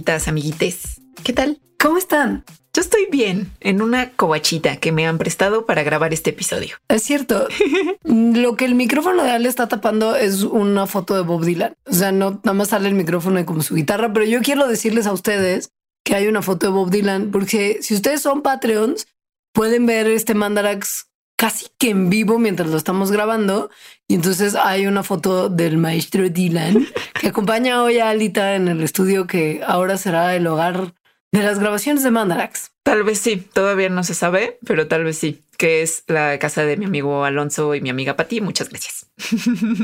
[0.00, 1.00] amiguitas, amiguites.
[1.22, 1.60] ¿Qué tal?
[1.78, 2.44] ¿Cómo están?
[2.72, 6.76] Yo estoy bien en una cobachita que me han prestado para grabar este episodio.
[6.88, 7.46] Es cierto.
[8.04, 11.74] Lo que el micrófono de Ale está tapando es una foto de Bob Dylan.
[11.84, 14.66] O sea, no nada más sale el micrófono y como su guitarra, pero yo quiero
[14.66, 15.68] decirles a ustedes
[16.02, 19.06] que hay una foto de Bob Dylan porque si ustedes son Patreons
[19.52, 21.09] pueden ver este Mandarax
[21.40, 23.70] casi que en vivo mientras lo estamos grabando.
[24.06, 26.86] Y entonces hay una foto del maestro Dylan
[27.18, 30.92] que acompaña hoy a Alita en el estudio que ahora será el hogar
[31.32, 32.72] de las grabaciones de Mandarax.
[32.82, 36.66] Tal vez sí, todavía no se sabe, pero tal vez sí, que es la casa
[36.66, 38.42] de mi amigo Alonso y mi amiga Pati.
[38.42, 39.06] Muchas gracias.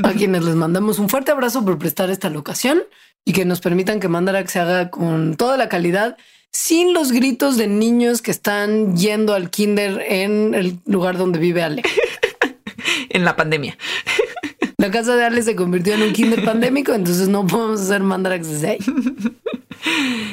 [0.03, 2.83] A quienes les mandamos un fuerte abrazo por prestar esta locación
[3.25, 6.17] y que nos permitan que Mandarax se haga con toda la calidad
[6.51, 11.63] sin los gritos de niños que están yendo al kinder en el lugar donde vive
[11.63, 11.83] Ale.
[13.09, 13.77] en la pandemia.
[14.77, 18.47] La casa de Ale se convirtió en un kinder pandémico, entonces no podemos hacer mandarax
[18.47, 18.77] desde ahí.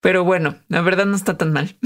[0.00, 1.76] Pero bueno, la verdad no está tan mal.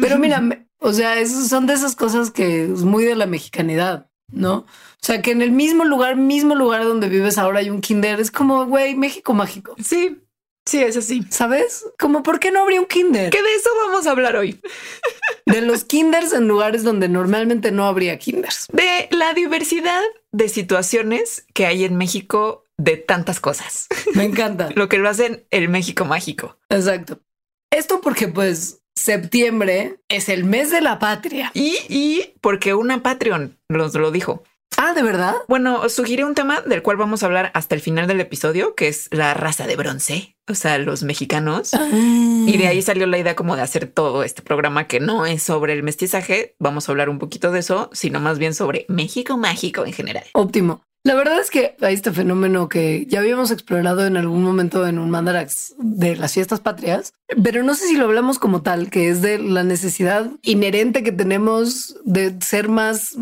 [0.00, 0.40] Pero mira,
[0.78, 4.58] o sea, son de esas cosas que es muy de la mexicanidad, ¿no?
[4.58, 4.66] O
[5.02, 8.20] sea, que en el mismo lugar, mismo lugar donde vives ahora hay un kinder.
[8.20, 9.74] Es como, güey, México mágico.
[9.82, 10.18] Sí,
[10.68, 11.24] Sí, es así.
[11.30, 11.86] ¿Sabes?
[11.98, 13.30] Como por qué no habría un kinder.
[13.30, 14.60] Que de eso vamos a hablar hoy.
[15.46, 18.66] De los kinders en lugares donde normalmente no habría kinders.
[18.70, 23.86] De la diversidad de situaciones que hay en México de tantas cosas.
[24.14, 24.68] Me encanta.
[24.74, 26.58] lo que lo hacen el México mágico.
[26.68, 27.18] Exacto.
[27.70, 31.50] Esto porque pues septiembre es el mes de la patria.
[31.54, 34.42] Y, y porque una Patreon nos lo dijo.
[34.76, 35.34] Ah, ¿de verdad?
[35.48, 38.88] Bueno, sugiere un tema del cual vamos a hablar hasta el final del episodio, que
[38.88, 41.72] es la raza de bronce, o sea, los mexicanos.
[41.92, 45.42] Y de ahí salió la idea como de hacer todo este programa que no es
[45.42, 46.54] sobre el mestizaje.
[46.60, 50.24] Vamos a hablar un poquito de eso, sino más bien sobre México mágico en general.
[50.32, 50.82] Óptimo.
[51.08, 54.98] La verdad es que hay este fenómeno que ya habíamos explorado en algún momento en
[54.98, 59.08] un mandarax de las fiestas patrias, pero no sé si lo hablamos como tal, que
[59.08, 63.16] es de la necesidad inherente que tenemos de ser más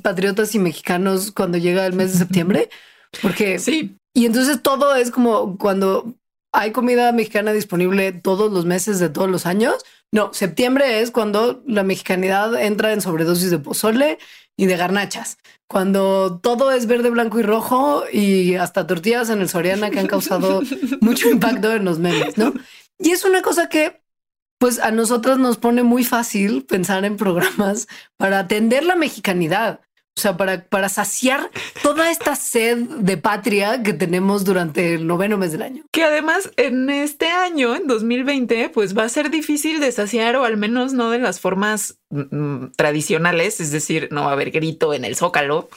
[0.00, 2.70] patriotas y mexicanos cuando llega el mes de septiembre,
[3.20, 3.96] porque sí.
[4.12, 6.14] Y entonces todo es como cuando
[6.52, 9.74] hay comida mexicana disponible todos los meses de todos los años.
[10.12, 14.18] No, septiembre es cuando la mexicanidad entra en sobredosis de pozole
[14.56, 15.38] y de garnachas.
[15.68, 20.06] Cuando todo es verde, blanco y rojo y hasta tortillas en el Soriana que han
[20.06, 20.62] causado
[21.00, 22.54] mucho impacto en los memes, ¿no?
[22.98, 24.04] Y es una cosa que
[24.58, 29.80] pues a nosotros nos pone muy fácil pensar en programas para atender la mexicanidad.
[30.16, 31.50] O sea, para, para saciar
[31.82, 35.84] toda esta sed de patria que tenemos durante el noveno mes del año.
[35.90, 40.44] Que además en este año, en 2020, pues va a ser difícil de saciar o
[40.44, 41.98] al menos no de las formas
[42.76, 45.68] tradicionales, es decir, no va a haber grito en el zócalo.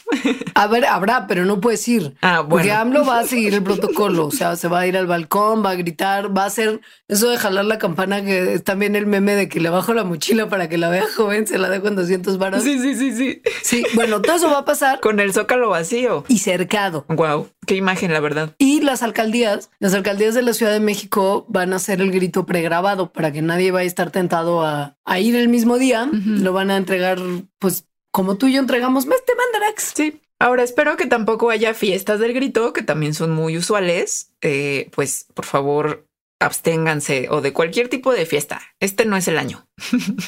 [0.54, 2.16] A ver, habrá, pero no puedes ir.
[2.22, 2.50] Ah, bueno.
[2.50, 5.64] Porque AMLO va a seguir el protocolo, o sea, se va a ir al balcón,
[5.64, 9.06] va a gritar, va a hacer eso de jalar la campana, que es también el
[9.06, 11.88] meme de que le bajo la mochila para que la vea joven, se la dejo
[11.88, 12.64] en 200 varos.
[12.64, 13.42] Sí, sí, sí, sí.
[13.62, 15.00] Sí, bueno, todo eso va a pasar.
[15.00, 16.24] Con el zócalo vacío.
[16.28, 17.06] Y cercado.
[17.10, 18.56] Wow, qué imagen, la verdad.
[18.58, 22.48] Y las alcaldías, las alcaldías de la Ciudad de México van a hacer el grito
[22.48, 26.10] pregrabado para que nadie vaya a estar tentado a, a ir el mismo día.
[26.12, 27.20] Lo van a entregar,
[27.60, 29.94] pues, como tú y yo entregamos mes de Mandarax.
[29.96, 30.22] Sí.
[30.40, 34.34] Ahora espero que tampoco haya fiestas del grito, que también son muy usuales.
[34.42, 36.07] Eh, pues por favor,
[36.40, 38.62] absténganse o de cualquier tipo de fiesta.
[38.80, 39.68] Este no es el año.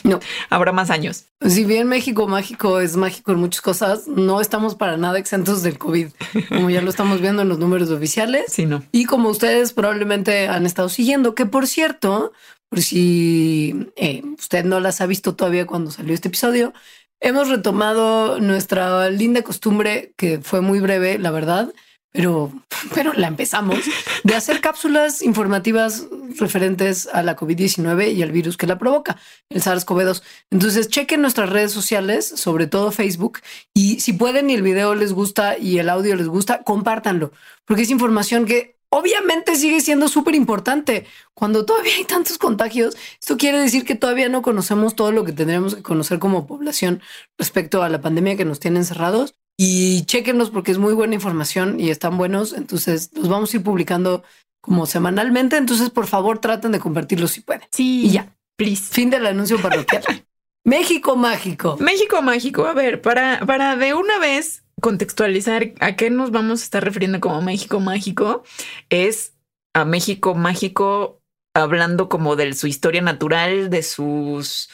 [0.03, 0.19] No.
[0.49, 1.25] Habrá más años.
[1.45, 5.77] Si bien México mágico es mágico en muchas cosas, no estamos para nada exentos del
[5.77, 6.07] COVID,
[6.49, 8.45] como ya lo estamos viendo en los números oficiales.
[8.49, 8.83] Sí, no.
[8.91, 12.33] Y como ustedes probablemente han estado siguiendo, que por cierto,
[12.69, 16.73] por si eh, usted no las ha visto todavía cuando salió este episodio,
[17.19, 21.73] hemos retomado nuestra linda costumbre que fue muy breve, la verdad,
[22.11, 22.51] pero,
[22.93, 23.79] pero la empezamos
[24.23, 26.07] de hacer cápsulas informativas
[26.39, 29.17] referentes a la COVID-19 y al virus que la provoca,
[29.49, 30.23] el SARS-CoV-2.
[30.49, 33.39] Entonces, chequen nuestras redes sociales, sobre todo Facebook,
[33.73, 37.31] y si pueden y el video les gusta y el audio les gusta, compártanlo,
[37.65, 41.05] porque es información que obviamente sigue siendo súper importante.
[41.33, 45.31] Cuando todavía hay tantos contagios, esto quiere decir que todavía no conocemos todo lo que
[45.31, 47.01] tendríamos que conocer como población
[47.37, 49.35] respecto a la pandemia que nos tiene encerrados.
[49.61, 52.53] Y chequenos porque es muy buena información y están buenos.
[52.53, 54.23] Entonces los vamos a ir publicando
[54.61, 55.57] como semanalmente.
[55.57, 57.63] Entonces, por favor, traten de compartirlo si pueden.
[57.69, 58.05] Sí.
[58.05, 58.33] Y ya.
[58.55, 58.93] Please.
[58.93, 60.01] Fin del anuncio parroquial.
[60.63, 61.75] México mágico.
[61.81, 62.67] México mágico.
[62.67, 67.19] A ver, para, para de una vez contextualizar a qué nos vamos a estar refiriendo
[67.19, 68.43] como México mágico,
[68.89, 69.33] es
[69.73, 71.21] a México mágico
[71.53, 74.69] hablando como de su historia natural, de sus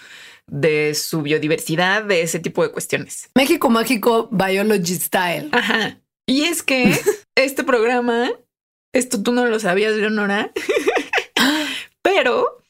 [0.48, 3.30] de su biodiversidad, de ese tipo de cuestiones.
[3.36, 5.50] México mágico biology style.
[5.52, 6.00] Ajá.
[6.28, 6.98] Y es que
[7.36, 8.32] este programa,
[8.94, 10.52] esto tú no lo sabías, Leonora.
[12.02, 12.62] Pero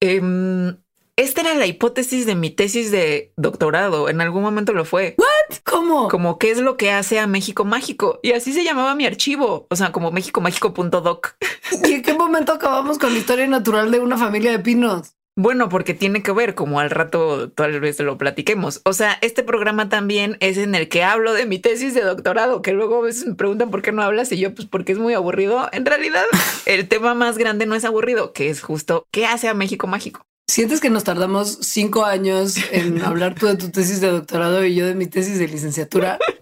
[0.00, 0.76] em,
[1.16, 4.08] esta era la hipótesis de mi tesis de doctorado.
[4.08, 5.14] En algún momento lo fue.
[5.18, 5.58] ¿What?
[5.64, 6.08] ¿Cómo?
[6.08, 8.20] Como qué es lo que hace a México mágico.
[8.22, 9.66] Y así se llamaba mi archivo.
[9.70, 11.36] O sea, como méxicomágico.doc.
[11.84, 15.14] ¿Y en qué momento acabamos con la historia natural de una familia de pinos?
[15.42, 18.82] Bueno, porque tiene que ver, como al rato tal vez lo platiquemos.
[18.84, 22.60] O sea, este programa también es en el que hablo de mi tesis de doctorado,
[22.60, 24.98] que luego a veces me preguntan por qué no hablas y yo, pues porque es
[24.98, 25.70] muy aburrido.
[25.72, 26.24] En realidad,
[26.66, 30.26] el tema más grande no es aburrido, que es justo qué hace a México mágico.
[30.46, 34.74] ¿Sientes que nos tardamos cinco años en hablar tú de tu tesis de doctorado y
[34.74, 36.18] yo de mi tesis de licenciatura?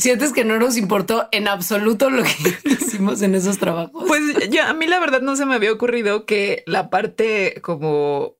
[0.00, 2.30] ¿Sientes que no nos importó en absoluto lo que
[2.64, 4.04] hicimos en esos trabajos?
[4.06, 8.36] Pues yo, a mí la verdad no se me había ocurrido que la parte como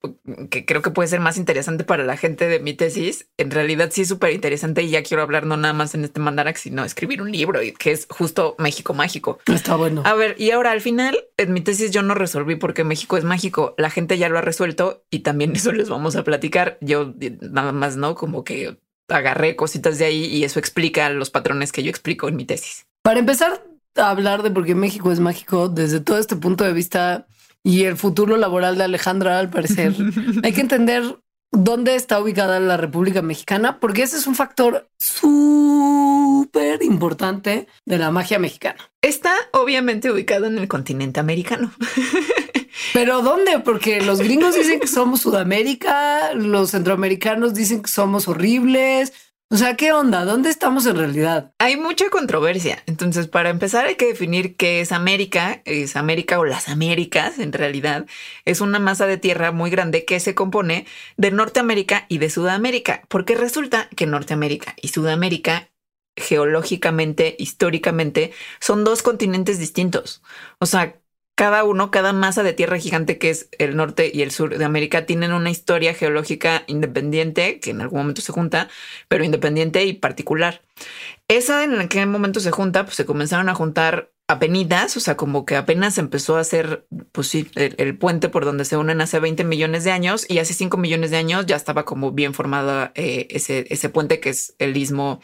[0.51, 3.91] que creo que puede ser más interesante para la gente de mi tesis, en realidad
[3.93, 6.83] sí es súper interesante y ya quiero hablar no nada más en este mandarax, sino
[6.83, 9.39] escribir un libro y que es justo México mágico.
[9.47, 10.03] Está bueno.
[10.07, 13.25] A ver, y ahora al final en mi tesis yo no resolví porque México es
[13.25, 13.75] mágico.
[13.77, 16.79] La gente ya lo ha resuelto y también eso les vamos a platicar.
[16.81, 18.79] Yo nada más no como que
[19.11, 22.87] agarré cositas de ahí y eso explica los patrones que yo explico en mi tesis.
[23.03, 23.65] Para empezar
[23.97, 27.27] a hablar de por qué México es mágico desde todo este punto de vista
[27.62, 29.95] y el futuro laboral de Alejandra, al parecer,
[30.43, 31.19] hay que entender
[31.53, 38.11] dónde está ubicada la República Mexicana, porque ese es un factor súper importante de la
[38.11, 38.79] magia mexicana.
[39.03, 41.73] Está obviamente ubicado en el continente americano.
[42.93, 43.61] Pero ¿dónde?
[43.61, 49.12] Porque los gringos dicen que somos Sudamérica, los centroamericanos dicen que somos horribles.
[49.53, 50.25] O sea, ¿qué onda?
[50.25, 51.53] ¿Dónde estamos en realidad?
[51.59, 52.85] Hay mucha controversia.
[52.87, 55.61] Entonces, para empezar, hay que definir qué es América.
[55.65, 58.06] Es América o las Américas, en realidad.
[58.44, 60.87] Es una masa de tierra muy grande que se compone
[61.17, 65.69] de Norteamérica y de Sudamérica, porque resulta que Norteamérica y Sudamérica
[66.17, 70.23] geológicamente, históricamente, son dos continentes distintos.
[70.61, 71.00] O sea,
[71.40, 74.62] cada uno, cada masa de tierra gigante que es el norte y el sur de
[74.62, 78.69] América tienen una historia geológica independiente, que en algún momento se junta,
[79.08, 80.60] pero independiente y particular.
[81.28, 85.46] Esa en qué momento se junta, pues se comenzaron a juntar apenas, o sea, como
[85.46, 89.42] que apenas empezó a hacer, pues sí, el, puente por donde se unen hace 20
[89.44, 93.28] millones de años y hace 5 millones de años ya estaba como bien formada eh,
[93.31, 95.22] ese, ese puente que es el istmo.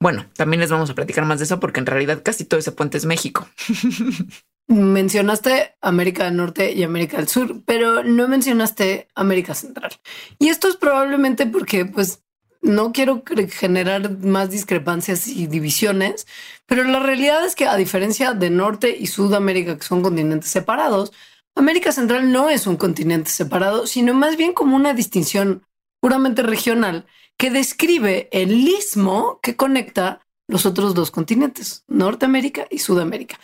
[0.00, 2.72] Bueno, también les vamos a platicar más de eso porque en realidad casi todo ese
[2.72, 3.46] puente es México.
[4.70, 9.90] mencionaste América del Norte y América del Sur, pero no mencionaste América Central.
[10.38, 12.22] Y esto es probablemente porque, pues,
[12.62, 16.26] no quiero generar más discrepancias y divisiones,
[16.66, 21.12] pero la realidad es que a diferencia de Norte y Sudamérica, que son continentes separados,
[21.56, 25.66] América Central no es un continente separado, sino más bien como una distinción
[26.00, 27.06] puramente regional
[27.40, 33.38] que describe el istmo que conecta los otros dos continentes, Norteamérica y Sudamérica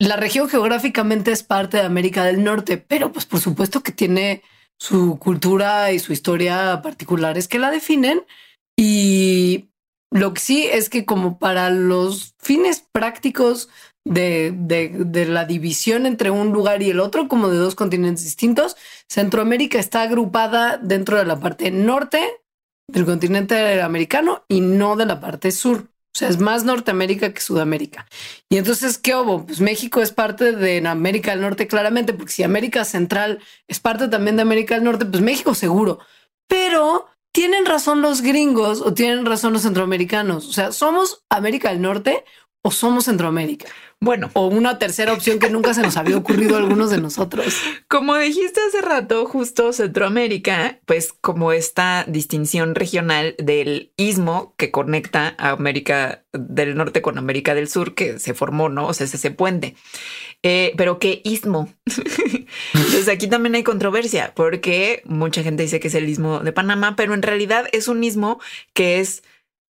[0.00, 4.42] la región geográficamente es parte de América del Norte, pero pues por supuesto que tiene
[4.78, 8.24] su cultura y su historia particulares que la definen.
[8.78, 9.68] Y
[10.10, 13.68] lo que sí es que como para los fines prácticos
[14.06, 18.78] de, de, la división entre un lugar y el otro, como de dos continentes distintos,
[19.06, 22.39] Centroamérica está agrupada dentro de la parte norte
[22.90, 25.88] del continente americano y no de la parte sur.
[26.12, 28.06] O sea, es más Norteamérica que Sudamérica.
[28.48, 29.46] Y entonces, ¿qué hubo?
[29.46, 34.08] Pues México es parte de América del Norte, claramente, porque si América Central es parte
[34.08, 36.00] también de América del Norte, pues México seguro.
[36.48, 40.48] Pero tienen razón los gringos o tienen razón los centroamericanos.
[40.48, 42.24] O sea, somos América del Norte
[42.62, 43.66] o somos Centroamérica.
[44.02, 47.54] Bueno, o una tercera opción que nunca se nos había ocurrido a algunos de nosotros.
[47.86, 55.34] Como dijiste hace rato, justo Centroamérica, pues como esta distinción regional del istmo que conecta
[55.38, 58.86] a América del Norte con América del Sur, que se formó, ¿no?
[58.86, 59.74] O sea, es ese puente.
[60.42, 61.68] Eh, pero qué istmo.
[62.74, 66.96] Entonces aquí también hay controversia porque mucha gente dice que es el istmo de Panamá,
[66.96, 68.40] pero en realidad es un istmo
[68.72, 69.22] que es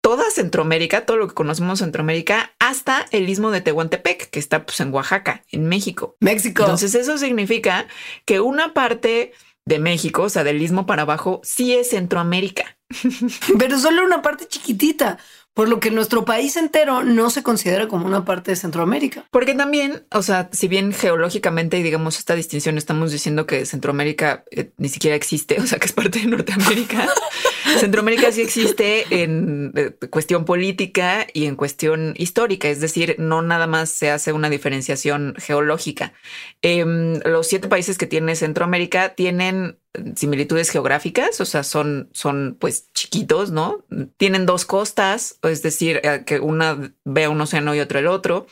[0.05, 4.79] toda Centroamérica, todo lo que conocemos Centroamérica, hasta el istmo de Tehuantepec, que está pues,
[4.79, 6.15] en Oaxaca, en México.
[6.19, 6.61] México.
[6.61, 7.87] Entonces eso significa
[8.23, 9.33] que una parte
[9.65, 12.77] de México, o sea, del istmo para abajo, sí es Centroamérica.
[13.57, 15.17] Pero solo una parte chiquitita
[15.55, 19.25] por lo que nuestro país entero no se considera como una parte de Centroamérica.
[19.31, 24.43] Porque también, o sea, si bien geológicamente y digamos esta distinción estamos diciendo que Centroamérica
[24.51, 27.07] eh, ni siquiera existe, o sea, que es parte de Norteamérica,
[27.79, 33.67] Centroamérica sí existe en eh, cuestión política y en cuestión histórica, es decir, no nada
[33.67, 36.13] más se hace una diferenciación geológica.
[36.61, 39.79] Em, los siete países que tiene Centroamérica tienen
[40.15, 43.85] similitudes geográficas, o sea, son, son pues chiquitos, ¿no?
[44.17, 48.45] Tienen dos costas, es decir, eh, que una vea un océano y otro el otro.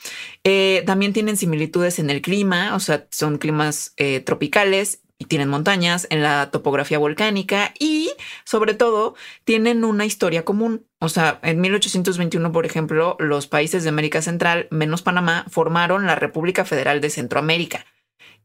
[0.43, 3.93] Eh, también tienen similitudes en el clima, o sea, son climas
[4.25, 8.12] tropicales y tienen montañas, en la topografía volcánica y
[8.43, 10.86] sobre todo tienen una historia común.
[11.00, 16.15] O sea, en 1821, por ejemplo, los países de América Central, menos Panamá, formaron la
[16.15, 17.86] República Federal de Centroamérica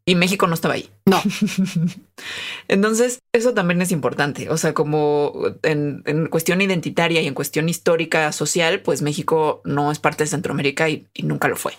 [0.05, 0.89] y México no estaba ahí.
[1.05, 1.21] No.
[2.69, 4.49] Entonces, eso también es importante.
[4.49, 9.99] O sea, como en, cuestión identitaria y en cuestión histórica social, pues México no es
[9.99, 11.75] parte de Centroamérica y nunca lo fue.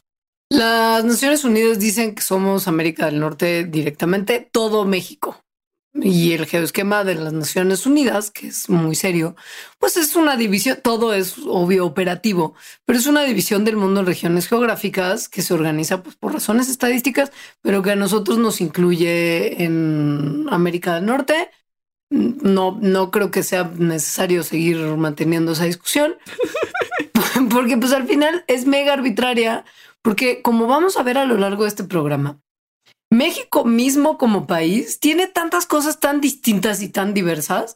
[0.50, 5.44] Las Naciones Unidas dicen que somos América del Norte directamente, todo México.
[5.94, 9.36] Y el geoesquema de las Naciones Unidas, que es muy serio,
[9.79, 14.06] pues es una división, todo es obvio operativo, pero es una división del mundo en
[14.06, 19.63] regiones geográficas que se organiza pues, por razones estadísticas, pero que a nosotros nos incluye
[19.63, 21.50] en América del Norte.
[22.10, 26.15] No, no creo que sea necesario seguir manteniendo esa discusión,
[27.51, 29.65] porque pues al final es mega arbitraria,
[30.01, 32.39] porque como vamos a ver a lo largo de este programa,
[33.12, 37.75] México mismo como país tiene tantas cosas tan distintas y tan diversas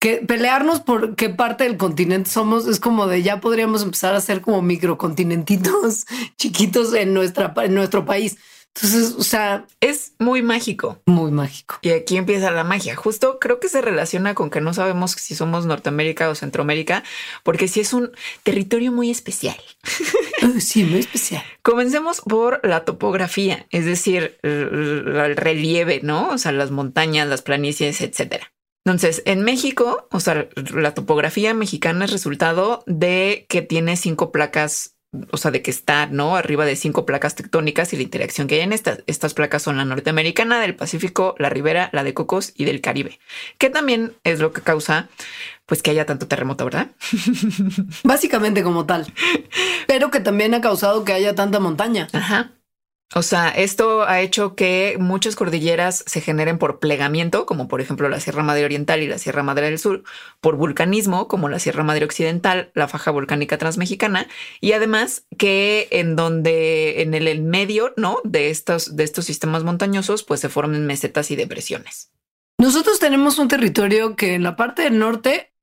[0.00, 4.20] que pelearnos por qué parte del continente somos es como de ya podríamos empezar a
[4.20, 8.38] ser como microcontinentitos chiquitos en nuestra en nuestro país.
[8.80, 11.02] Entonces, o sea, es muy mágico.
[11.06, 11.78] Muy mágico.
[11.82, 12.94] Y aquí empieza la magia.
[12.94, 17.02] Justo creo que se relaciona con que no sabemos si somos Norteamérica o Centroamérica,
[17.42, 18.12] porque sí es un
[18.44, 19.56] territorio muy especial.
[20.60, 21.42] sí, muy especial.
[21.62, 26.28] Comencemos por la topografía, es decir, el relieve, ¿no?
[26.30, 28.52] O sea, las montañas, las planicies, etcétera.
[28.84, 34.97] Entonces, en México, o sea, la topografía mexicana es resultado de que tiene cinco placas
[35.30, 36.36] o sea, de que está, ¿no?
[36.36, 39.02] Arriba de cinco placas tectónicas y la interacción que hay en estas.
[39.06, 43.18] Estas placas son la norteamericana, del Pacífico, la Ribera, la de Cocos y del Caribe,
[43.58, 45.08] que también es lo que causa,
[45.66, 46.88] pues, que haya tanto terremoto, ¿verdad?
[48.04, 49.12] Básicamente como tal,
[49.86, 52.08] pero que también ha causado que haya tanta montaña.
[52.12, 52.52] Ajá.
[53.14, 58.08] O sea, esto ha hecho que muchas cordilleras se generen por plegamiento, como por ejemplo
[58.10, 60.04] la Sierra Madre Oriental y la Sierra Madre del Sur,
[60.42, 64.28] por vulcanismo, como la Sierra Madre Occidental, la faja volcánica transmexicana,
[64.60, 68.18] y además que en donde en el, medio, ¿no?
[68.24, 72.10] De estos, de estos sistemas montañosos, pues se formen mesetas y depresiones.
[72.58, 75.54] Nosotros tenemos un territorio que en la parte del norte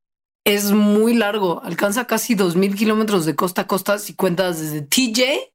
[0.45, 5.51] es muy largo, alcanza casi 2.000 kilómetros de costa a costa si cuentas desde TJ,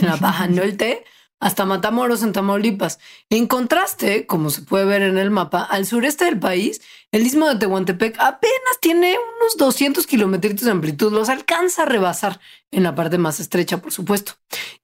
[0.00, 1.04] en la Baja Norte,
[1.40, 2.98] hasta Matamoros en Tamaulipas.
[3.30, 6.80] En contraste, como se puede ver en el mapa, al sureste del país,
[7.10, 12.40] el istmo de Tehuantepec apenas tiene unos 200 kilómetros de amplitud, los alcanza a rebasar
[12.70, 14.32] en la parte más estrecha, por supuesto.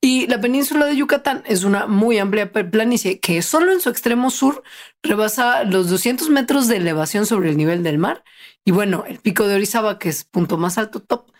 [0.00, 4.30] Y la península de Yucatán es una muy amplia planicie que solo en su extremo
[4.30, 4.62] sur
[5.02, 8.24] rebasa los 200 metros de elevación sobre el nivel del mar.
[8.64, 11.30] Y bueno, el pico de Orizaba, que es punto más alto top,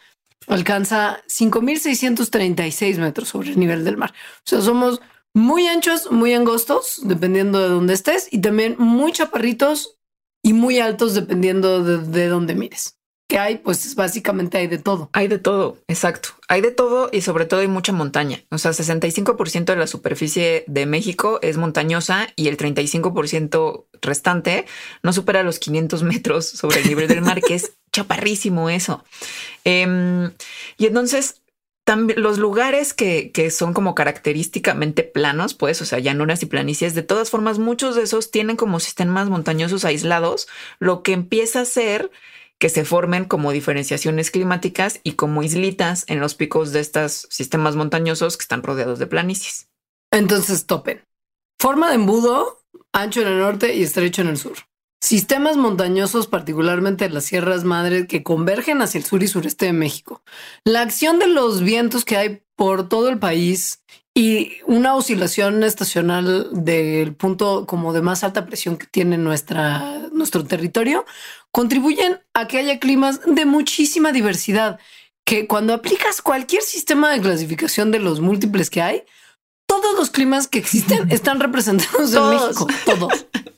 [0.47, 4.13] alcanza 5.636 metros sobre el nivel del mar.
[4.13, 5.01] O sea, somos
[5.33, 9.99] muy anchos, muy angostos, dependiendo de dónde estés, y también muy chaparritos
[10.43, 12.99] y muy altos, dependiendo de, de dónde mires.
[13.27, 13.57] ¿Qué hay?
[13.57, 15.09] Pues básicamente hay de todo.
[15.15, 16.31] Hay de todo, exacto.
[16.47, 18.41] Hay de todo y sobre todo hay mucha montaña.
[18.51, 24.67] O sea, 65% de la superficie de México es montañosa y el 35% restante
[25.03, 29.03] no supera los 500 metros sobre el nivel del mar, que es chaparrísimo eso.
[29.65, 30.33] Em,
[30.77, 31.41] y entonces
[31.85, 36.95] también los lugares que, que, son como característicamente planos, pues, o sea, llanuras y planicies,
[36.95, 41.65] de todas formas, muchos de esos tienen como sistemas montañosos aislados, lo que empieza a
[41.67, 42.11] ser
[42.65, 47.77] que se formen como diferenciaciones climáticas y como islitas en los picos de estos sistemas
[47.77, 49.69] montañosos que están rodeados de planicies.
[50.11, 51.05] Entonces, topen.
[51.61, 54.55] Forma de embudo, ancho en el norte y estrecho en el sur.
[54.99, 60.23] Sistemas montañosos, particularmente las sierras madres, que convergen hacia el sur y sureste de México.
[60.65, 63.83] La acción de los vientos que hay por todo el país
[64.15, 70.45] y una oscilación estacional del punto como de más alta presión que tiene nuestra, nuestro
[70.45, 71.05] territorio
[71.51, 74.79] contribuyen a que haya climas de muchísima diversidad,
[75.25, 79.03] que cuando aplicas cualquier sistema de clasificación de los múltiples que hay,
[79.67, 83.27] todos los climas que existen están representados en México, todos.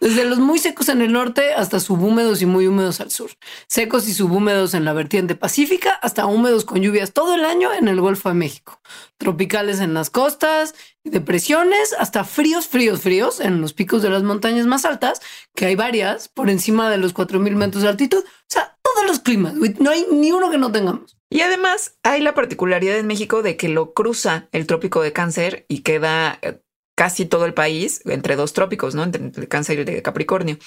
[0.00, 3.30] Desde los muy secos en el norte hasta subhúmedos y muy húmedos al sur.
[3.68, 7.88] Secos y subhúmedos en la vertiente pacífica hasta húmedos con lluvias todo el año en
[7.88, 8.80] el Golfo de México.
[9.18, 10.74] Tropicales en las costas,
[11.04, 15.20] depresiones hasta fríos, fríos, fríos en los picos de las montañas más altas,
[15.54, 18.24] que hay varias por encima de los 4000 metros de altitud.
[18.24, 19.54] O sea, todos los climas.
[19.54, 21.16] No hay ni uno que no tengamos.
[21.30, 25.66] Y además hay la particularidad en México de que lo cruza el trópico de cáncer
[25.68, 26.60] y queda eh,
[26.94, 29.02] casi todo el país entre dos trópicos, ¿no?
[29.02, 30.58] Entre el cáncer y el de Capricornio.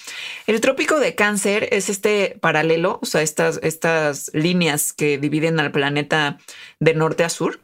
[0.46, 5.72] El trópico de cáncer es este paralelo, o sea, estas, estas líneas que dividen al
[5.72, 6.38] planeta
[6.80, 7.60] de norte a sur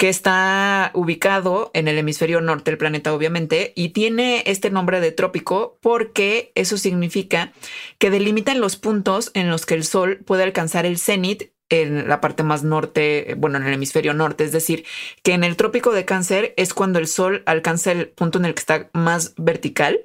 [0.00, 5.12] que está ubicado en el hemisferio norte del planeta, obviamente, y tiene este nombre de
[5.12, 7.52] trópico porque eso significa
[7.98, 12.20] que delimitan los puntos en los que el Sol puede alcanzar el cenit en la
[12.20, 14.84] parte más norte, bueno, en el hemisferio norte, es decir,
[15.22, 18.54] que en el trópico de cáncer es cuando el Sol alcanza el punto en el
[18.54, 20.00] que está más vertical,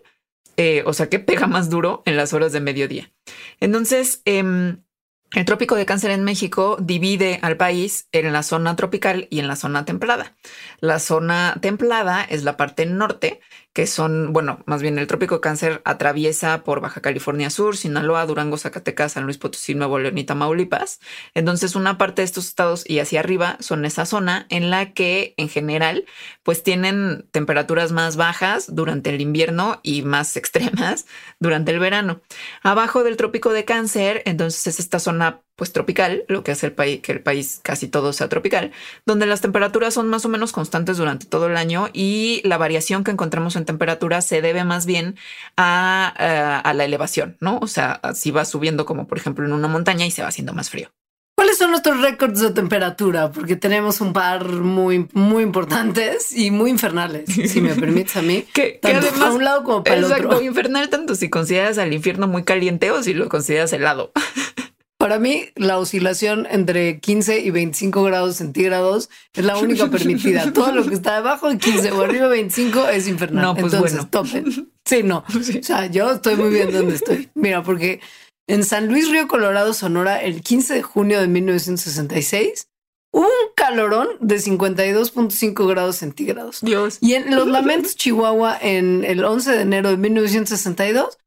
[0.57, 3.11] eh, o sea, que pega más duro en las horas de mediodía.
[3.59, 4.77] Entonces, eh,
[5.35, 9.49] el trópico de cáncer en México divide al país en la zona tropical y en
[9.49, 10.35] la zona templada.
[10.79, 13.41] La zona templada es la parte norte,
[13.75, 18.25] que son, bueno, más bien el trópico de cáncer atraviesa por Baja California Sur, Sinaloa,
[18.25, 21.01] Durango, Zacatecas, San Luis Potosí, Nuevo León y Tamaulipas.
[21.33, 25.33] Entonces, una parte de estos estados y hacia arriba son esa zona en la que
[25.35, 26.05] en general
[26.43, 31.05] pues tienen temperaturas más bajas durante el invierno y más extremas
[31.41, 32.21] durante el verano.
[32.63, 36.73] Abajo del trópico de cáncer, entonces es esta zona pues tropical, lo que hace el
[36.73, 38.71] país que el país casi todo sea tropical,
[39.05, 43.03] donde las temperaturas son más o menos constantes durante todo el año y la variación
[43.03, 45.15] que encontramos en temperatura se debe más bien
[45.57, 47.59] a, eh, a la elevación, ¿no?
[47.61, 50.53] O sea, si va subiendo como por ejemplo en una montaña y se va haciendo
[50.53, 50.89] más frío.
[51.35, 53.29] ¿Cuáles son nuestros récords de temperatura?
[53.29, 58.45] Porque tenemos un par muy, muy importantes y muy infernales, si me permites a mí.
[58.53, 60.41] que, además, a un lado como para el otro.
[60.41, 64.13] infernal tanto si consideras al infierno muy caliente o si lo consideras helado.
[65.05, 70.51] Para mí, la oscilación entre 15 y 25 grados centígrados es la única permitida.
[70.51, 73.43] Todo lo que está debajo de 15 o arriba de 25 es infernal.
[73.43, 74.09] No, pues Entonces, bueno.
[74.09, 74.71] topen.
[74.83, 75.23] Sí, no.
[75.59, 77.29] O sea, yo estoy muy bien donde estoy.
[77.35, 77.99] Mira, porque
[78.47, 82.69] en San Luis Río Colorado, Sonora, el 15 de junio de 1966,
[83.11, 86.61] hubo un calorón de 52.5 grados centígrados.
[86.61, 86.97] Dios.
[87.01, 91.19] Y en Los Lamentos, Chihuahua, en el 11 de enero de 1962,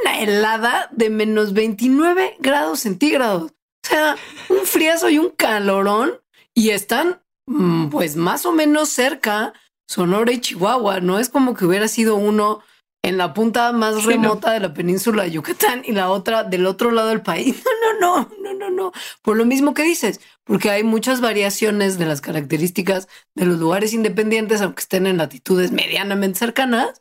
[0.00, 3.52] una helada de menos 29 grados centígrados.
[3.52, 4.16] O sea,
[4.48, 6.20] un friazo y un calorón
[6.54, 9.52] y están mm, pues más o menos cerca
[9.88, 11.00] Sonora y Chihuahua.
[11.00, 12.62] No es como que hubiera sido uno
[13.02, 16.90] en la punta más remota de la península de Yucatán y la otra del otro
[16.90, 17.62] lado del país.
[18.00, 18.92] No, no, no, no, no, no.
[19.22, 23.92] Por lo mismo que dices, porque hay muchas variaciones de las características de los lugares
[23.92, 27.00] independientes, aunque estén en latitudes medianamente cercanas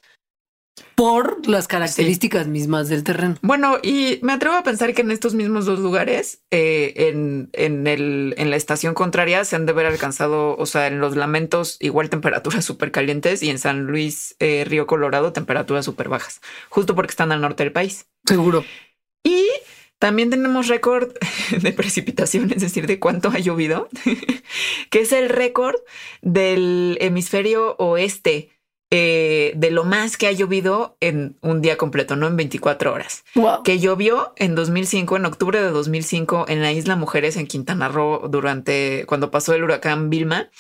[0.95, 3.35] por las características mismas del terreno.
[3.41, 7.87] Bueno, y me atrevo a pensar que en estos mismos dos lugares, eh, en, en,
[7.87, 11.77] el, en la estación contraria, se han de haber alcanzado, o sea, en los lamentos,
[11.79, 16.95] igual temperaturas súper calientes y en San Luis, eh, Río Colorado, temperaturas súper bajas, justo
[16.95, 18.05] porque están al norte del país.
[18.25, 18.63] Seguro.
[19.23, 19.47] Y
[19.99, 21.13] también tenemos récord
[21.61, 23.89] de precipitación, es decir, de cuánto ha llovido,
[24.89, 25.75] que es el récord
[26.21, 28.52] del hemisferio oeste
[28.95, 33.23] eh, de lo más que ha llovido en un día completo, no en 24 horas.
[33.63, 38.27] Que llovió en 2005, en octubre de 2005, en la isla Mujeres en Quintana Roo,
[38.29, 40.51] durante cuando pasó el huracán Vilma,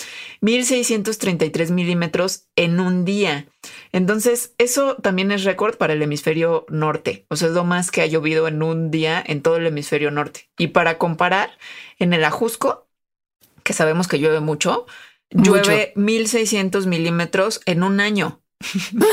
[0.41, 3.45] 1633 milímetros en un día.
[3.91, 7.27] Entonces, eso también es récord para el hemisferio norte.
[7.29, 10.09] O sea, es lo más que ha llovido en un día en todo el hemisferio
[10.09, 10.49] norte.
[10.57, 11.51] Y para comparar,
[11.99, 12.87] en el Ajusco,
[13.61, 14.87] que sabemos que llueve mucho,
[15.33, 18.41] llueve 1600 milímetros en un año.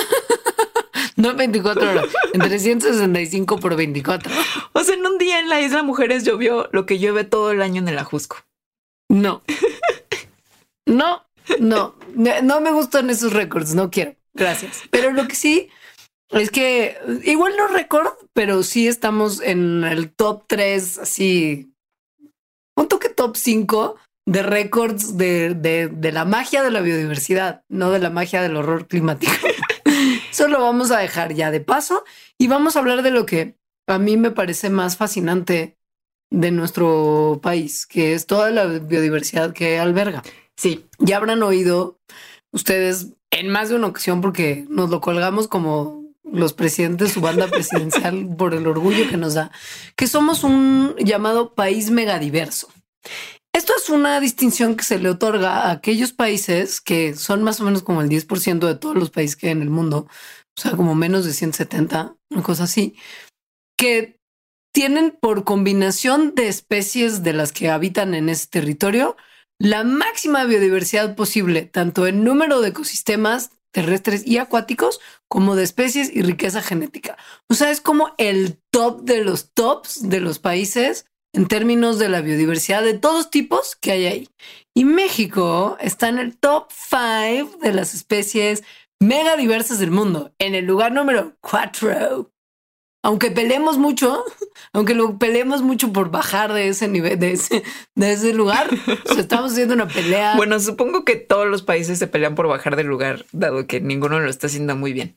[1.16, 4.33] No en 24 horas, en 365 por 24.
[4.72, 7.61] O sea, en un día en la isla Mujeres llovió lo que llueve todo el
[7.61, 8.38] año en el Ajusco.
[9.09, 9.42] No.
[10.87, 11.24] No,
[11.61, 14.16] no, no me gustan esos récords, no quiero.
[14.35, 14.83] Gracias.
[14.90, 15.68] Pero lo que sí
[16.30, 21.72] es que igual no récord, pero sí estamos en el top 3, así,
[22.76, 27.98] un toque top 5 de récords de, de, la magia de la biodiversidad, no de
[27.98, 29.33] la magia del horror climático.
[30.30, 32.04] Eso lo vamos a dejar ya de paso
[32.38, 33.56] y vamos a hablar de lo que
[33.87, 35.76] a mí me parece más fascinante
[36.30, 40.22] de nuestro país, que es toda la biodiversidad que alberga.
[40.56, 41.98] Sí, ya habrán oído
[42.52, 47.20] ustedes en más de una ocasión porque nos lo colgamos como los presidentes de su
[47.20, 49.50] banda presidencial por el orgullo que nos da,
[49.96, 52.68] que somos un llamado país megadiverso.
[53.52, 57.64] Esto es una distinción que se le otorga a aquellos países que son más o
[57.64, 60.06] menos como el 10% de todos los países que hay en el mundo,
[60.56, 62.96] o sea, como menos de 170, una cosa así,
[63.76, 64.20] que
[64.72, 69.16] tienen por combinación de especies de las que habitan en ese territorio
[69.58, 76.10] la máxima biodiversidad posible, tanto en número de ecosistemas terrestres y acuáticos como de especies
[76.14, 77.16] y riqueza genética.
[77.48, 82.08] O sea, es como el top de los tops de los países en términos de
[82.08, 84.28] la biodiversidad de todos tipos que hay ahí.
[84.74, 88.62] Y México está en el top 5 de las especies
[89.00, 90.32] mega diversas del mundo.
[90.38, 92.30] En el lugar número cuatro
[93.02, 94.24] aunque peleemos mucho,
[94.72, 98.68] aunque lo peleemos mucho por bajar de ese nivel, de ese, lugar,
[99.18, 100.35] estamos haciendo una pelea.
[100.40, 104.20] Bueno, supongo que todos los países se pelean por bajar del lugar, dado que ninguno
[104.20, 105.16] lo está haciendo muy bien.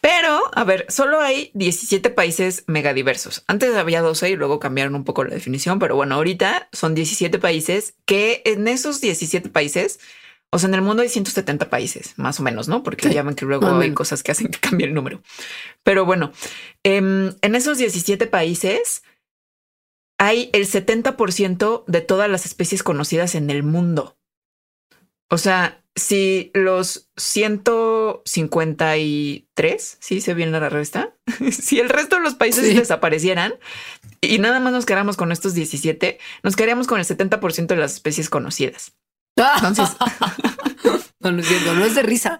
[0.00, 3.44] Pero, a ver, solo hay 17 países megadiversos.
[3.46, 7.38] Antes había 12 y luego cambiaron un poco la definición, pero bueno, ahorita son 17
[7.38, 10.00] países que en esos 17 países
[10.54, 12.82] o sea, en el mundo hay 170 países, más o menos, ¿no?
[12.82, 15.22] Porque ya ven que luego hay cosas que hacen que cambie el número.
[15.82, 16.30] Pero bueno,
[16.82, 19.02] em, en esos 17 países
[20.18, 24.18] hay el 70% de todas las especies conocidas en el mundo.
[25.30, 31.16] O sea, si los 153, sí se viene la resta,
[31.50, 33.54] si el resto de los países desaparecieran
[34.20, 37.94] y nada más nos quedáramos con estos 17, nos quedaríamos con el 70% de las
[37.94, 38.92] especies conocidas.
[39.36, 39.88] Entonces,
[41.20, 42.38] no, es de risa.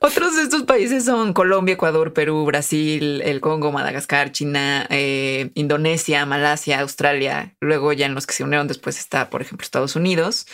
[0.00, 6.26] Otros de estos países son Colombia, Ecuador, Perú, Brasil, el Congo, Madagascar, China, eh, Indonesia,
[6.26, 7.54] Malasia, Australia.
[7.60, 10.46] Luego ya en los que se unieron después está, por ejemplo, Estados Unidos.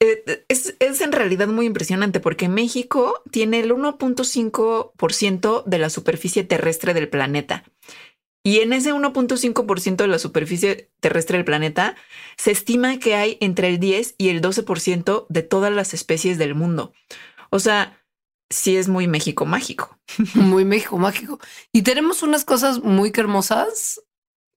[0.00, 6.44] Eh, es, es en realidad muy impresionante porque México tiene el 1.5% de la superficie
[6.44, 7.64] terrestre del planeta.
[8.42, 11.96] Y en ese 1.5% de la superficie terrestre del planeta,
[12.36, 16.54] se estima que hay entre el 10 y el 12% de todas las especies del
[16.54, 16.92] mundo.
[17.50, 18.00] O sea,
[18.48, 19.98] sí es muy México mágico.
[20.34, 21.38] Muy México mágico.
[21.72, 24.02] Y tenemos unas cosas muy hermosas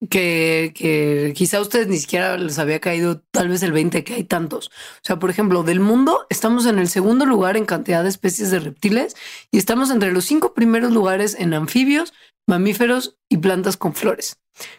[0.10, 4.16] que, que quizá a ustedes ni siquiera les había caído tal vez el 20 que
[4.16, 4.68] hay tantos.
[4.68, 8.52] O sea, por ejemplo, del mundo estamos en el segundo lugar en cantidad de especies
[8.52, 9.16] de reptiles
[9.52, 12.14] y estamos entre los cinco primeros lugares en anfibios,
[12.48, 14.38] mamíferos y plantas con flores.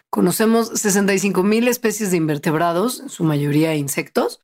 [0.09, 4.41] Conocemos 65 mil especies de invertebrados, en su mayoría insectos,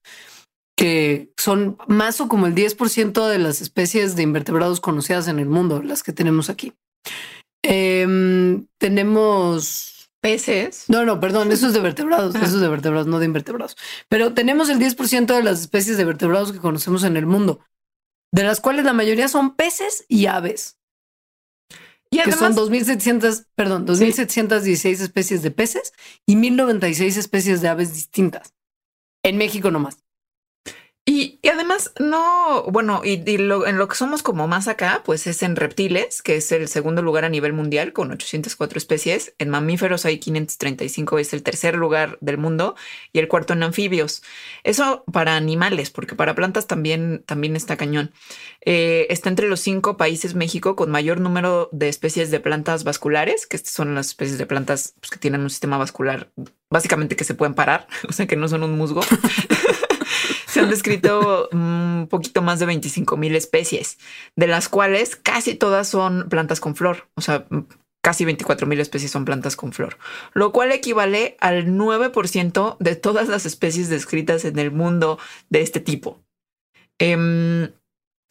[0.75, 5.47] que son más o como el 10% de las especies de invertebrados conocidas en el
[5.47, 6.73] mundo, las que tenemos aquí.
[7.63, 10.85] Em, tenemos peces.
[10.87, 13.77] No, no, perdón, eso es de vertebrados, eso es de vertebrados, no de invertebrados.
[14.09, 17.59] Pero tenemos el 10% de las especies de vertebrados que conocemos en el mundo,
[18.31, 20.77] de las cuales la mayoría son peces y aves.
[22.11, 25.93] Y que son 2.700, perdón, 2.716 especies de peces
[26.25, 28.53] y 1.096 especies de aves distintas.
[29.23, 30.03] En México nomás.
[31.03, 35.55] Y, además, no, bueno, y, en lo que somos como más acá, pues es en
[35.55, 39.33] reptiles, que es el segundo lugar a nivel mundial con 804 especies.
[39.39, 42.75] En mamíferos hay 535, es el tercer lugar del mundo
[43.13, 44.21] y el cuarto en anfibios.
[44.63, 48.11] Eso para animales, porque para plantas también, también está cañón.
[48.63, 53.47] Eh, está entre los cinco países México con mayor número de especies de plantas vasculares,
[53.47, 56.31] que son las especies de plantas pues, que tienen un sistema vascular
[56.69, 59.01] básicamente que se pueden parar, o sea que no son un musgo.
[60.61, 63.97] han descrito un poquito más de 25 mil especies,
[64.35, 67.07] de las cuales casi todas son plantas con flor.
[67.15, 67.45] O sea,
[68.01, 69.97] casi 24 mil especies son plantas con flor,
[70.33, 75.19] lo cual equivale al 9% de todas las especies descritas en el mundo
[75.49, 76.19] de este tipo.
[76.99, 77.71] Em,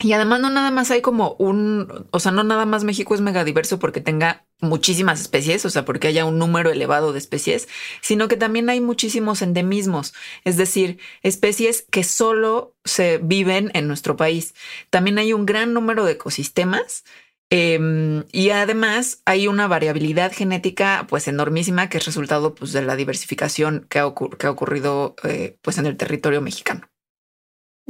[0.03, 3.21] y además no nada más hay como un, o sea, no nada más México es
[3.21, 7.69] megadiverso porque tenga muchísimas especies, o sea, porque haya un número elevado de especies,
[8.01, 14.17] sino que también hay muchísimos endemismos, es decir, especies que solo se viven en nuestro
[14.17, 14.55] país.
[14.89, 17.05] También hay un gran número de ecosistemas
[17.51, 22.97] em, y además hay una variabilidad genética pues enormísima que es resultado pues de la
[22.97, 26.89] diversificación que ha, ocurrido eh, pues en el territorio mexicano.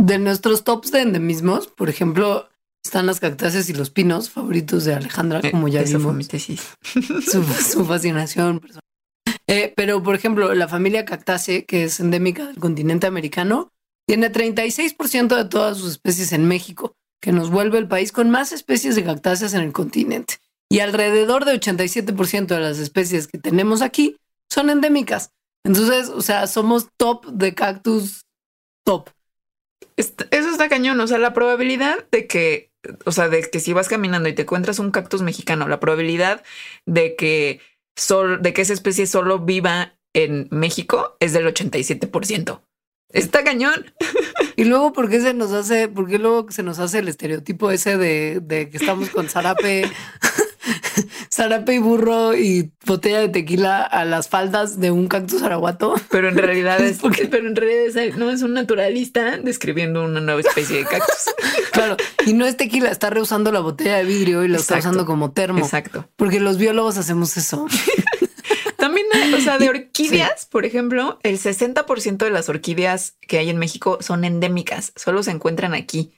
[0.00, 2.48] De nuestros tops de endemismos, por ejemplo,
[2.82, 6.26] están las cactáceas y los pinos favoritos de Alejandra, eh, como ya vimos.
[6.26, 8.62] Su, su, fascinación.
[9.46, 13.68] Eh, pero, por ejemplo, la familia cactácea, que es endémica del continente americano,
[14.06, 18.52] tiene 36% de todas sus especies en México, que nos vuelve el país con más
[18.52, 20.38] especies de cactáceas en el continente.
[20.70, 24.16] Y alrededor de 87% de las especies que tenemos aquí
[24.50, 25.32] son endémicas.
[25.62, 28.22] Entonces, o sea, somos top de cactus
[28.82, 29.10] top
[30.00, 31.00] eso está cañón.
[31.00, 32.72] O sea, la probabilidad de que,
[33.04, 36.42] o sea, de que si vas caminando y te encuentras un cactus mexicano, la probabilidad
[36.86, 37.60] de que,
[37.96, 42.62] sol, de que esa especie solo viva en México es del 87%.
[43.12, 43.94] Está cañón.
[44.56, 47.70] Y luego, ¿por qué se nos hace, por qué luego se nos hace el estereotipo
[47.70, 49.84] ese de, de que estamos con zarape
[51.32, 55.94] zarape y burro y botella de tequila a las faldas de un cactus araguato.
[56.10, 60.40] Pero en realidad es, porque, pero en realidad no es un naturalista describiendo una nueva
[60.40, 61.34] especie de cactus.
[61.72, 65.06] claro, y no es tequila, está reusando la botella de vidrio y lo está usando
[65.06, 65.60] como termo.
[65.60, 66.08] Exacto.
[66.16, 67.66] Porque los biólogos hacemos eso.
[68.76, 69.06] También,
[69.36, 73.98] o sea, de orquídeas, por ejemplo, el 60% de las orquídeas que hay en México
[74.00, 76.14] son endémicas, solo se encuentran aquí.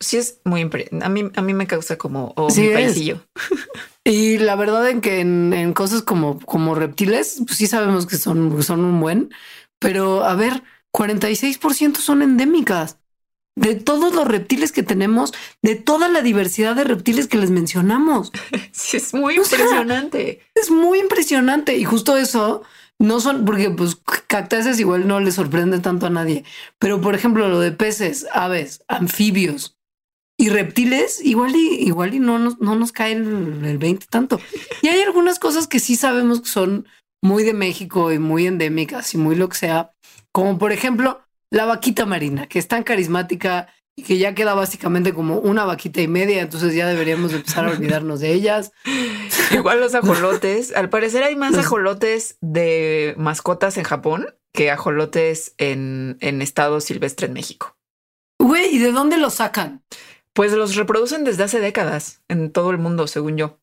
[0.00, 3.20] Sí es muy a mí a mí me causa como oh, sí mi paisillo.
[4.04, 8.62] Y la verdad en que en, cosas como como reptiles, pues sí sabemos que son
[8.62, 9.30] son un buen,
[9.78, 12.98] pero a ver, 46% son endémicas
[13.54, 18.32] de todos los reptiles que tenemos, de toda la diversidad de reptiles que les mencionamos.
[18.72, 20.40] Sí, es muy impresionante.
[20.54, 21.76] es muy impresionante.
[21.76, 22.62] Y justo eso
[23.00, 23.96] no son, porque pues
[24.28, 26.44] cactáceas igual no le sorprende tanto a nadie.
[26.78, 29.77] Pero por ejemplo, lo de peces, aves, anfibios
[30.40, 34.40] y reptiles, igual y igual y no nos, no nos cae el, el 20 tanto.
[34.82, 36.86] Y hay algunas cosas que sí sabemos que son
[37.22, 39.92] muy de México y muy endémicas y muy lo que sea,
[40.32, 41.20] como por ejemplo
[41.50, 46.00] la vaquita marina, que es tan carismática y que ya queda básicamente como una vaquita
[46.00, 48.70] y media, entonces ya deberíamos empezar a olvidarnos de ellas.
[49.50, 50.72] Igual los ajolotes.
[50.72, 57.26] Al parecer hay más ajolotes de mascotas en Japón que ajolotes en, en estado silvestre
[57.26, 57.76] en México.
[58.38, 59.82] Güey, ¿y de dónde los sacan?
[60.38, 63.58] Pues los reproducen desde hace décadas en todo el mundo, según yo.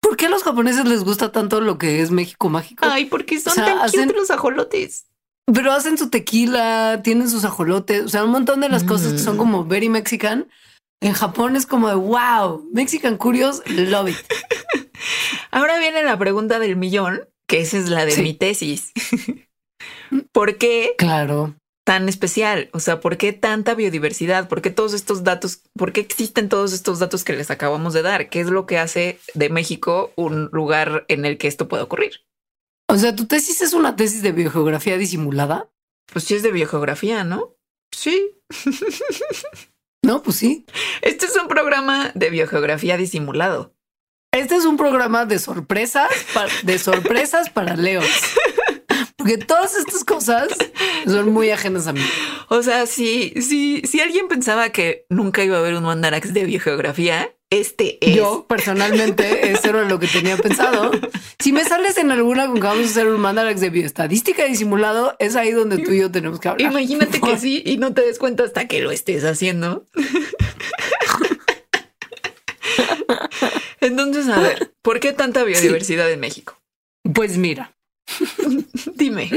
[0.00, 2.84] ¿Por qué a los japoneses les gusta tanto lo que es México mágico?
[2.84, 5.06] Ay, porque son tan cute los ajolotes.
[5.46, 9.20] Pero hacen su tequila, tienen sus ajolotes, o sea, un montón de las cosas que
[9.20, 9.38] son mm.
[9.38, 10.48] como very Mexican.
[11.00, 14.16] En Japón es como de wow, Mexican Curious, love it.
[15.52, 18.90] Ahora viene la pregunta del millón, que esa es la de mi tesis.
[20.32, 20.96] ¿Por qué?
[20.98, 21.54] Claro.
[21.88, 24.46] Tan especial, o sea, ¿por qué tanta biodiversidad?
[24.46, 25.62] ¿Por qué todos estos datos?
[25.74, 28.28] ¿Por qué existen todos estos datos que les acabamos de dar?
[28.28, 32.26] ¿Qué es lo que hace de México un lugar en el que esto pueda ocurrir?
[32.88, 35.70] O sea, tu tesis es una tesis de biogeografía disimulada.
[36.12, 37.56] Pues sí es de biogeografía, ¿no?
[37.90, 38.32] Sí.
[40.04, 40.66] no, pues sí.
[41.00, 43.74] Este es un programa de biogeografía disimulado.
[44.30, 46.10] Este es un programa de sorpresas,
[46.64, 48.04] de sorpresas para leos.
[49.28, 50.48] Porque todas estas cosas
[51.06, 52.00] son muy ajenas a mí.
[52.48, 56.46] O sea, si, si, si alguien pensaba que nunca iba a haber un mandarax de
[56.46, 58.16] biogeografía, este es.
[58.16, 60.92] Yo personalmente, eso era lo que tenía pensado.
[61.38, 65.14] Si me sales en alguna con que vamos a hacer un mandarax de bioestadística disimulado,
[65.18, 66.72] es ahí donde tú y yo tenemos que hablar.
[66.72, 69.84] Imagínate que sí y no te des cuenta hasta que lo estés haciendo.
[73.82, 76.58] Entonces, a ver, ¿por qué tanta biodiversidad en México?
[77.12, 77.77] Pues mira,
[78.94, 79.30] dime.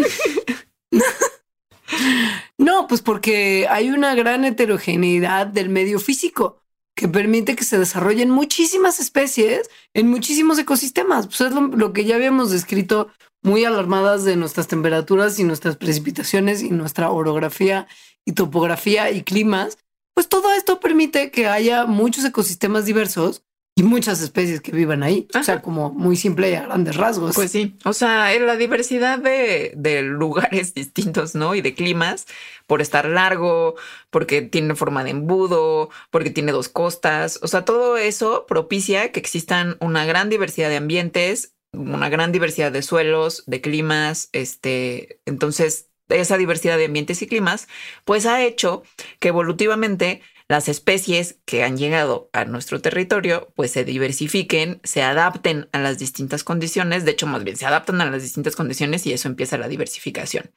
[2.58, 6.62] No, pues porque hay una gran heterogeneidad del medio físico
[6.96, 11.28] que permite que se desarrollen muchísimas especies en muchísimos ecosistemas.
[11.28, 13.10] Pues es lo, que ya habíamos descrito
[13.42, 17.88] muy alarmadas de nuestras temperaturas y nuestras precipitaciones y nuestra orografía
[18.26, 19.78] y topografía y climas.
[20.14, 23.44] Pues todo esto permite que haya muchos ecosistemas diversos
[23.76, 25.28] y muchas especies que vivan ahí.
[25.34, 27.36] O sea, como muy simple y a grandes rasgos.
[27.36, 27.78] Pues sí.
[27.86, 31.56] O sea, la diversidad de, de, lugares distintos, ¿no?
[31.56, 32.28] Y de climas,
[32.68, 33.76] por estar largo,
[34.10, 37.40] porque tiene forma de embudo, porque tiene dos costas.
[37.44, 42.74] O sea, todo eso propicia que existan una gran diversidad de ambientes, una gran diversidad
[42.74, 44.30] de suelos, de climas.
[44.34, 47.68] Este, entonces, esa diversidad de ambientes y climas,
[48.04, 48.84] pues ha hecho
[49.20, 50.22] que evolutivamente
[50.52, 55.98] las especies que han llegado a nuestro territorio pues se diversifiquen, se adapten a las
[55.98, 59.58] distintas condiciones, de hecho más bien se adaptan a las distintas condiciones y eso empieza
[59.58, 60.52] la diversificación.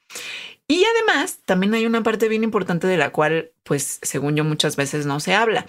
[0.67, 4.75] Y además también hay una parte bien importante de la cual pues según yo muchas
[4.75, 5.65] veces no se habla,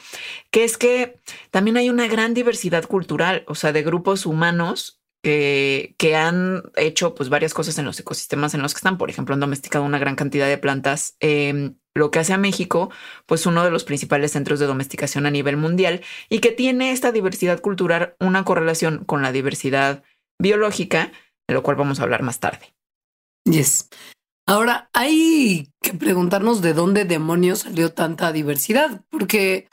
[0.51, 1.21] que es que
[1.53, 7.29] también hay una gran diversidad cultural, o sea, de grupos humanos que han hecho pues
[7.29, 8.97] varias cosas en los ecosistemas en los que están.
[8.97, 12.91] Por ejemplo, han domesticado una gran cantidad de plantas, em, lo que hace a México
[13.27, 17.11] pues uno de los principales centros de domesticación a nivel mundial y que tiene esta
[17.11, 20.05] diversidad cultural una correlación con la diversidad
[20.39, 21.11] biológica,
[21.49, 22.75] de lo cual vamos a hablar más tarde.
[23.45, 23.89] Yes.
[24.47, 29.69] Ahora hay que preguntarnos de dónde demonios salió tanta diversidad, porque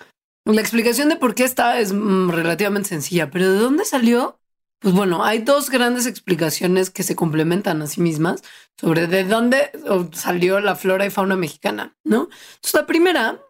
[0.46, 4.40] la explicación de por qué está es mm, relativamente sencilla, pero ¿de dónde salió?
[4.84, 8.44] Pues bueno, hay dos grandes explicaciones que se complementan a sí mismas
[8.78, 9.72] sobre de dónde
[10.12, 12.28] salió la flora y fauna mexicana, ¿no?
[12.56, 13.42] Entonces, la primera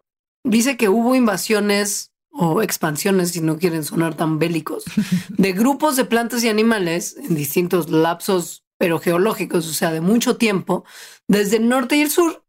[0.44, 4.84] dice que hubo invasiones o expansiones, si no quieren sonar tan bélicos,
[5.30, 10.38] de grupos de plantas y animales en distintos lapsos, pero geológicos, o sea, de mucho
[10.38, 10.86] tiempo,
[11.28, 12.43] desde el norte y el sur,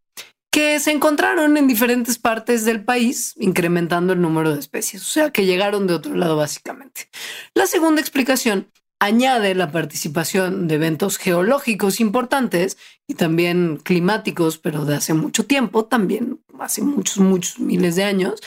[0.54, 5.32] que se encontraron en diferentes partes del país, incrementando el número de especies, o sea,
[5.32, 7.08] que llegaron de otro lado básicamente.
[7.54, 14.94] La segunda explicación añade la participación de eventos geológicos importantes y también climáticos, pero de
[14.94, 18.40] hace mucho tiempo, también hace muchos, muchos miles de años,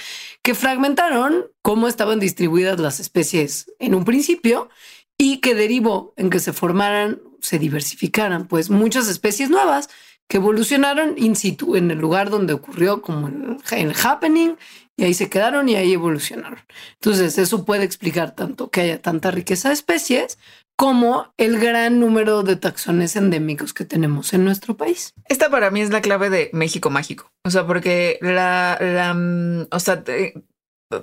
[0.43, 4.69] que fragmentaron cómo estaban distribuidas las especies en un principio
[5.17, 9.89] y que derivó en que se formaran, se diversificaran, pues muchas especies nuevas
[10.27, 14.55] que evolucionaron in situ, en el lugar donde ocurrió como el, el happening,
[14.97, 16.59] y ahí se quedaron y ahí evolucionaron.
[16.93, 20.39] Entonces, eso puede explicar tanto que haya tanta riqueza de especies
[20.75, 25.13] como el gran número de taxones endémicos que tenemos en nuestro país.
[25.27, 27.31] Esta para mí es la clave de México mágico.
[27.43, 30.03] O sea, porque la, la mm, o sea,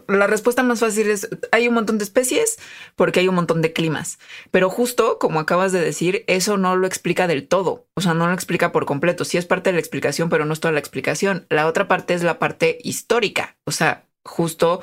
[0.09, 2.59] la respuesta más fácil es hay un montón de especies
[2.97, 4.18] porque hay un montón de climas,
[4.51, 8.27] pero justo como acabas de decir, eso no lo explica del todo, o sea, no
[8.27, 9.25] lo explica por completo.
[9.25, 11.47] Sí es parte de la explicación, pero no es toda la explicación.
[11.51, 14.81] La otra parte es la parte histórica, o sea, justo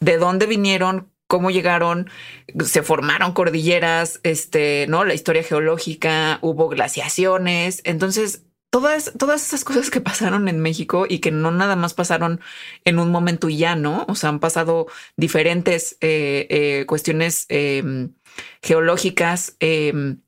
[0.00, 2.08] de dónde vinieron, cómo llegaron,
[2.64, 9.88] se formaron cordilleras, este, no, la historia geológica, hubo glaciaciones, entonces todas, todas esas cosas
[9.88, 12.40] que pasaron en México y que no nada más pasaron
[12.84, 14.04] en un momento y ya, ¿no?
[14.08, 18.14] O sea, han pasado diferentes eh, eh, cuestiones em,
[18.64, 20.22] geológicas em,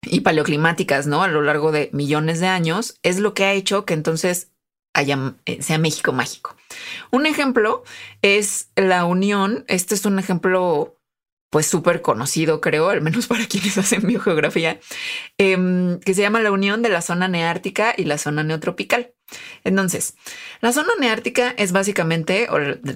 [0.00, 1.22] y paleoclimáticas, ¿no?
[1.22, 4.52] A lo largo de millones de años, es lo que ha hecho que entonces
[4.94, 6.56] haya, eh, sea México mágico.
[7.10, 7.84] Un ejemplo
[8.22, 9.66] es la unión.
[9.68, 10.96] Este es un ejemplo
[11.52, 14.80] pues súper conocido, creo, al menos para quienes hacen biogeografía,
[15.36, 19.12] em, que se llama la unión de la zona neártica y la zona neotropical.
[19.62, 20.14] Entonces,
[20.62, 22.48] la zona neártica es básicamente,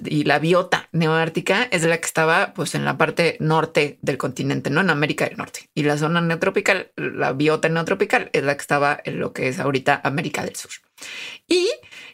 [0.05, 4.71] y la biota neoártica es la que estaba pues en la parte norte del continente,
[4.71, 5.69] no en América del Norte.
[5.75, 9.59] Y la zona neotropical, la biota neotropical es la que estaba en lo que es
[9.59, 10.71] ahorita América del Sur.
[11.47, 11.69] Y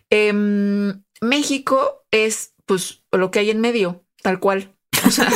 [0.10, 4.76] em, México es pues lo que hay en medio, tal cual.
[5.06, 5.28] O sea,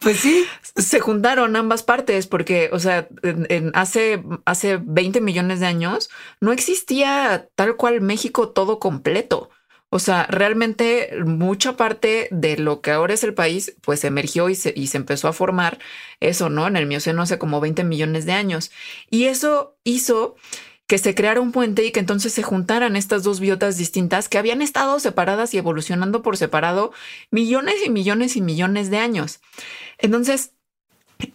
[0.00, 0.46] Pues sí.
[0.76, 3.06] Se juntaron ambas partes porque, o sea,
[3.74, 6.08] hace, hace 20 millones de años
[6.40, 9.50] no existía tal cual México todo completo.
[9.90, 14.54] O sea, realmente mucha parte de lo que ahora es el país, pues emergió y
[14.54, 15.78] se, y se empezó a formar
[16.20, 16.66] eso, ¿no?
[16.66, 18.70] En el Mioceno hace como 20 millones de años.
[19.10, 20.36] Y eso hizo
[20.90, 24.38] que se creara un puente y que entonces se juntaran estas dos biotas distintas que
[24.38, 26.90] habían estado separadas y evolucionando por separado
[27.30, 29.38] millones y millones y millones de años.
[29.98, 30.50] Entonces,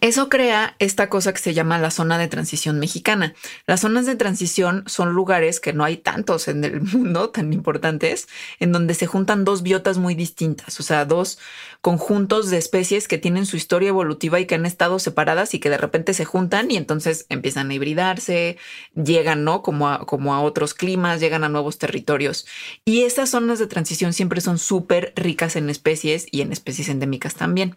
[0.00, 3.34] eso crea esta cosa que se llama la zona de transición mexicana.
[3.66, 8.28] Las zonas de transición son lugares que no hay tantos en el mundo tan importantes,
[8.60, 11.38] en donde se juntan dos biotas muy distintas, o sea, dos
[11.80, 15.70] conjuntos de especies que tienen su historia evolutiva y que han estado separadas y que
[15.70, 18.58] de repente se juntan y entonces empiezan a hibridarse,
[18.94, 19.62] llegan, ¿no?
[19.62, 22.46] Como a, otros climas, llegan a nuevos territorios.
[22.84, 27.34] Y esas zonas de transición siempre son súper ricas en especies y en especies endémicas
[27.34, 27.76] también.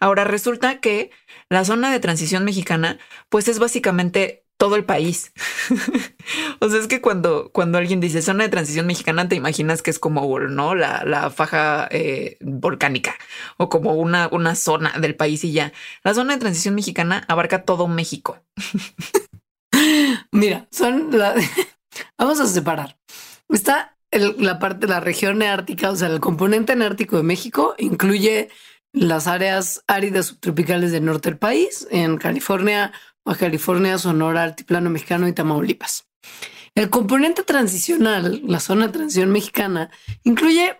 [0.00, 1.10] Ahora resulta que
[1.52, 5.32] la zona de transición mexicana, pues es básicamente todo el país.
[6.60, 9.90] o sea, es que cuando, cuando alguien dice zona de transición mexicana, te imaginas que
[9.90, 10.74] es como ¿no?
[10.74, 13.16] la, la faja eh, volcánica
[13.56, 15.72] o como una, una zona del país y ya.
[16.04, 18.38] La zona de transición mexicana abarca todo México.
[20.32, 21.34] Mira, son la...
[22.16, 22.96] Vamos a separar.
[23.48, 28.50] Está la parte la región neártica, o sea, el componente neártico de México incluye
[28.92, 32.92] las áreas áridas subtropicales del norte del país, en California,
[33.24, 36.08] Baja California, Sonora, Altiplano Mexicano y Tamaulipas.
[36.74, 39.90] El componente transicional, la zona de transición mexicana,
[40.24, 40.76] incluye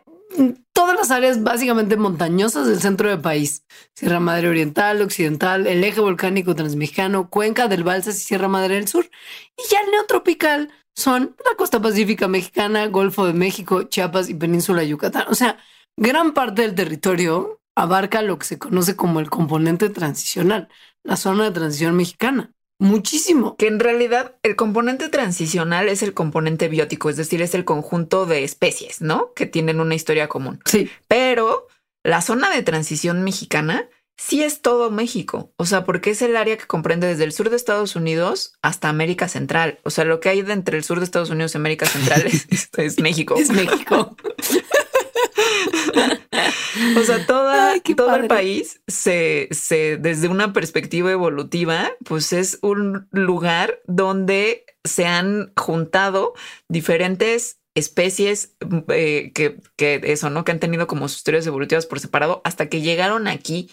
[0.72, 3.64] todas las áreas básicamente montañosas del centro del país.
[3.94, 8.88] Sierra Madre Oriental, Occidental, el eje volcánico transmexicano, Cuenca del Balsas y Sierra Madre del
[8.88, 9.10] Sur.
[9.56, 14.82] Y ya el neotropical son la costa pacífica mexicana, Golfo de México, Chiapas y Península
[14.82, 15.24] Yucatán.
[15.28, 15.58] O sea,
[15.96, 20.68] gran parte del territorio abarca lo que se conoce como el componente transicional,
[21.02, 22.52] la zona de transición mexicana.
[22.78, 23.56] Muchísimo.
[23.56, 28.26] Que en realidad el componente transicional es el componente biótico, es decir, es el conjunto
[28.26, 29.32] de especies, ¿no?
[29.34, 30.60] Que tienen una historia común.
[30.64, 30.90] Sí.
[31.06, 31.68] Pero
[32.02, 35.52] la zona de transición mexicana sí es todo México.
[35.56, 38.88] O sea, porque es el área que comprende desde el sur de Estados Unidos hasta
[38.88, 39.78] América Central.
[39.84, 42.68] O sea, lo que hay entre el sur de Estados Unidos y América Central es,
[42.76, 43.36] es México.
[43.36, 44.16] Es México.
[46.96, 53.08] o sea, toda, todo el país se, se, desde una perspectiva evolutiva, pues es un
[53.10, 56.34] lugar donde se han juntado
[56.68, 58.56] diferentes especies
[58.88, 60.44] eh, que, que eso, ¿no?
[60.44, 63.70] Que han tenido como sus historias evolutivas por separado hasta que llegaron aquí.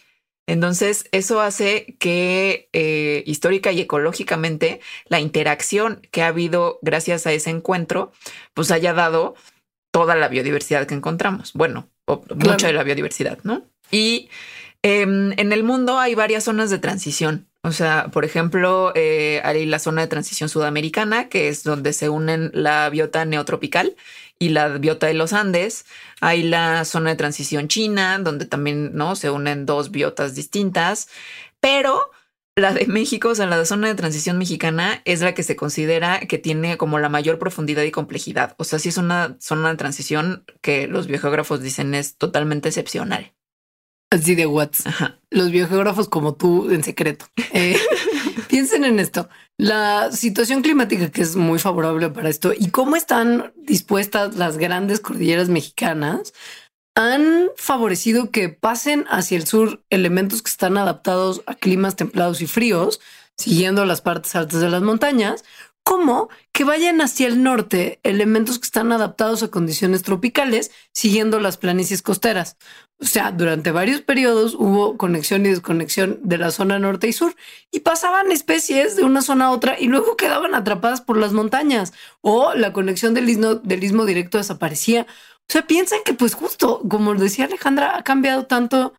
[0.47, 7.34] Entonces, eso hace que eh, histórica y ecológicamente la interacción que ha habido gracias a
[7.34, 8.12] ese encuentro,
[8.56, 9.36] pues haya dado
[9.92, 11.54] toda la biodiversidad que encontramos.
[11.54, 11.90] Bueno,
[12.36, 13.66] mucha de la biodiversidad, ¿no?
[13.92, 14.30] Y
[14.82, 17.48] em, en el mundo hay varias zonas de transición.
[17.62, 22.08] O sea, por ejemplo, eh, hay la zona de transición sudamericana, que es donde se
[22.08, 23.96] unen la biota neotropical
[24.40, 25.86] y la biota de los Andes.
[26.22, 29.16] Hay la zona de transición china, donde también ¿no?
[29.18, 31.10] se unen dos biotas distintas.
[31.60, 32.12] Pero
[32.60, 36.20] la de México, o sea, la zona de transición mexicana es la que se considera
[36.22, 38.55] que tiene como la mayor profundidad y complejidad.
[38.57, 43.34] O sea, sí es una zona de transición que los biogeógrafos dicen es totalmente excepcional.
[44.12, 44.86] Así de Watts.
[45.30, 47.26] Los biogeógrafos como tú en secreto.
[47.53, 47.78] Eh,
[48.47, 49.30] piensen en esto.
[49.57, 54.99] La situación climática que es muy favorable para esto y cómo están dispuestas las grandes
[54.99, 56.34] cordilleras mexicanas
[56.96, 62.48] han favorecido que pasen hacia el sur elementos que están adaptados a climas templados y
[62.48, 63.00] fríos,
[63.38, 65.44] siguiendo las partes altas de las montañas,
[65.84, 71.58] como que vayan hacia el norte elementos que están adaptados a condiciones tropicales, siguiendo las
[71.58, 72.58] planicies costeras.
[73.02, 77.34] O sea, durante varios periodos hubo conexión y desconexión de la zona norte y sur
[77.72, 81.94] y pasaban especies de una zona a otra y luego quedaban atrapadas por las montañas
[82.22, 85.08] o la conexión del istmo, del istmo directo desaparecía.
[85.50, 88.93] O sea, piensan que pues justo, como decía Alejandra, ha cambiado tanto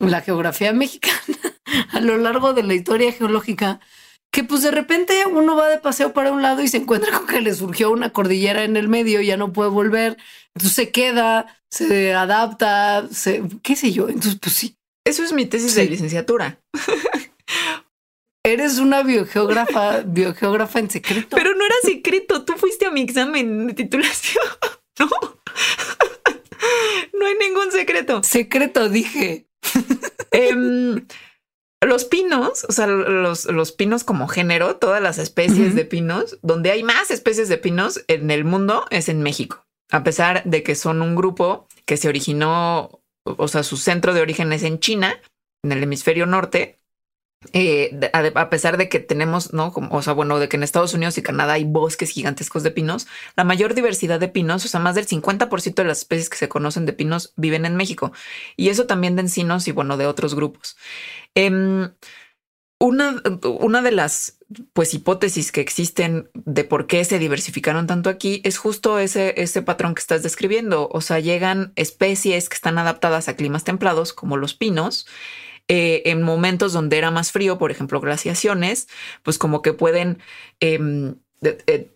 [0.00, 1.38] la geografía mexicana
[1.92, 3.80] a lo largo de la historia geológica
[4.34, 7.28] que pues de repente uno va de paseo para un lado y se encuentra con
[7.28, 10.16] que le surgió una cordillera en el medio, ya no puede volver,
[10.56, 14.76] entonces se queda, se adapta, se, qué sé yo, entonces pues sí.
[15.06, 16.58] Eso es mi tesis de licenciatura.
[18.44, 21.36] Eres una biogeógrafa, biogeógrafa en secreto.
[21.36, 24.44] Pero no era secreto, tú fuiste a mi examen de titulación,
[24.98, 25.08] ¿no?
[27.18, 28.22] no hay ningún secreto.
[28.22, 29.48] Secreto, dije.
[30.30, 31.06] Em,
[31.80, 36.70] los pinos, o sea, los, los, pinos como género, todas las especies de pinos, donde
[36.70, 40.74] hay más especies de pinos en el mundo es en México, a pesar de que
[40.74, 45.20] son un grupo que se originó, o sea, su centro de origen es en China,
[45.62, 46.80] en el hemisferio norte,
[47.52, 49.72] eh, a, pesar de que tenemos, ¿no?
[49.72, 52.70] Como, o sea, bueno, de que en Estados Unidos y Canadá hay bosques gigantescos de
[52.70, 56.36] pinos, la mayor diversidad de pinos, o sea, más del 50% de las especies que
[56.36, 58.12] se conocen de pinos viven en México.
[58.56, 60.76] Y eso también de encinos y, bueno, de otros grupos.
[61.34, 61.90] Em,
[62.78, 64.38] una, de las
[64.72, 69.62] pues hipótesis que existen de por qué se diversificaron tanto aquí es justo ese, ese
[69.62, 70.88] patrón que estás describiendo.
[70.92, 75.06] O sea, llegan especies que están adaptadas a climas templados, como los pinos,
[75.68, 78.88] eh, en momentos donde era más frío, por ejemplo, glaciaciones,
[79.22, 80.18] pues como que pueden
[80.60, 81.16] em,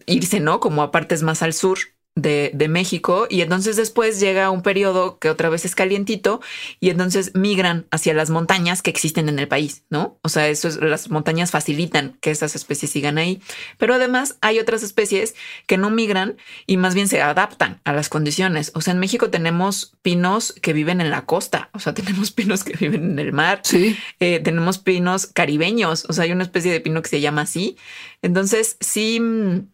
[0.06, 0.60] irse, ¿no?
[0.60, 1.78] Como a partes más al sur
[2.22, 6.40] de, México y entonces después llega un periodo que otra vez es calientito
[6.80, 10.18] y entonces migran hacia las montañas que existen en el país, ¿no?
[10.22, 13.40] O sea, eso es, las montañas facilitan que estas especies sigan ahí,
[13.78, 15.34] pero además hay otras especies
[15.66, 18.70] que no migran y más bien se adaptan a las condiciones.
[18.74, 22.64] O sea, en México tenemos pinos que viven en la costa, o sea, tenemos pinos
[22.64, 23.96] que viven en el mar, sí.
[24.20, 27.76] Eh, tenemos pinos caribeños, o sea, hay una especie de pino que se llama así.
[28.20, 29.68] Entonces, sí mm,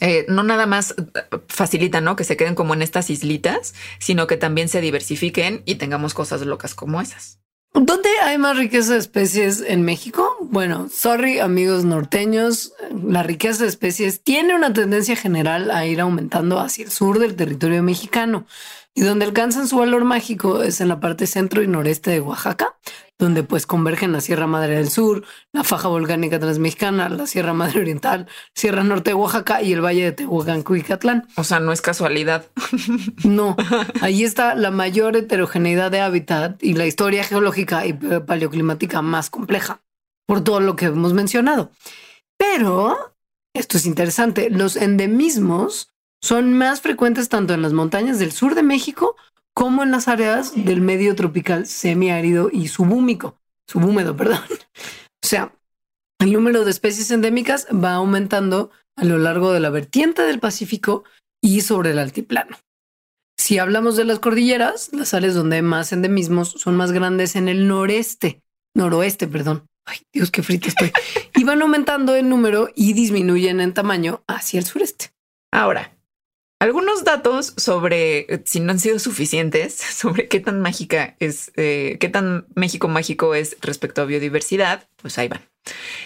[0.00, 0.94] eh, no nada más
[1.48, 2.16] facilita, ¿no?
[2.16, 6.42] Que se queden como en estas islitas, sino que también se diversifiquen y tengamos cosas
[6.42, 7.38] locas como esas.
[7.74, 10.36] ¿Dónde hay más riqueza de especies en México?
[10.40, 16.58] Bueno, sorry amigos norteños, la riqueza de especies tiene una tendencia general a ir aumentando
[16.58, 18.46] hacia el sur del territorio mexicano
[18.94, 22.74] y donde alcanzan su valor mágico es en la parte centro y noreste de Oaxaca,
[23.18, 27.80] donde pues convergen la Sierra Madre del Sur, la faja volcánica transmexicana, la Sierra Madre
[27.80, 30.84] Oriental, Sierra Norte de Oaxaca y el Valle de Tehuacán, y
[31.36, 32.46] O sea, no es casualidad.
[33.24, 33.56] No,
[34.00, 39.80] ahí está la mayor heterogeneidad de hábitat y la historia geológica y paleoclimática más compleja,
[40.26, 41.70] por todo lo que hemos mencionado.
[42.36, 43.14] Pero,
[43.54, 45.90] esto es interesante, los endemismos
[46.22, 49.16] son más frecuentes tanto en las montañas del sur de México
[49.58, 54.38] como en las áreas del medio tropical semiárido y subhúmico, subhúmedo, perdón.
[55.20, 55.52] O sea,
[56.20, 61.02] el número de especies endémicas va aumentando a lo largo de la vertiente del Pacífico
[61.42, 62.56] y sobre el altiplano.
[63.36, 67.48] Si hablamos de las cordilleras, las áreas donde hay más endemismos son más grandes en
[67.48, 68.44] el noreste,
[68.76, 69.66] noroeste, perdón.
[69.86, 70.92] Ay, Dios, qué frito estoy.
[71.34, 75.10] y van aumentando en número y disminuyen en tamaño hacia el sureste.
[75.50, 75.97] Ahora,
[76.60, 81.96] algunos datos sobre, eh, si no han sido suficientes, sobre qué tan mágica es, eh,
[82.00, 85.42] qué tan México mágico es respecto a biodiversidad, pues ahí van.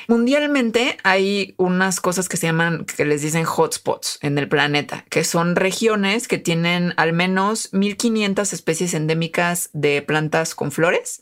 [0.09, 5.25] Mundialmente hay unas cosas que se llaman, que les dicen hotspots en el planeta, que
[5.25, 11.21] son regiones que tienen al menos 1500 especies endémicas de plantas con flores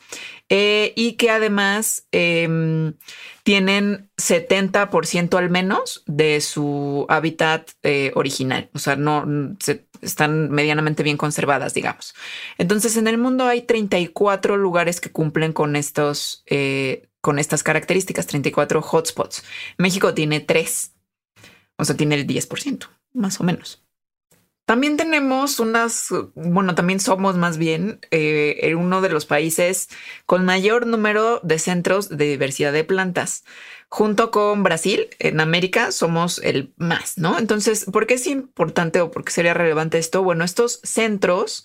[0.49, 2.95] eh, y que además em,
[3.43, 8.71] tienen 70% al menos de su hábitat eh, original.
[8.75, 9.25] O sea, no
[10.03, 12.15] están medianamente bien conservadas, digamos.
[12.59, 18.27] Entonces, en el mundo hay 34 lugares que cumplen con estos, eh, con estas características,
[18.27, 19.45] 34 hotspots.
[19.79, 20.93] México tiene tres,
[21.77, 23.83] o sea, tiene el 10%, más o menos.
[24.71, 29.89] También tenemos unas, bueno, también somos más bien eh, uno de los países
[30.27, 33.43] con mayor número de centros de diversidad de plantas.
[33.89, 37.37] Junto con Brasil, en América somos el más, ¿no?
[37.37, 40.23] Entonces, ¿por qué es importante o por qué sería relevante esto?
[40.23, 41.65] Bueno, estos centros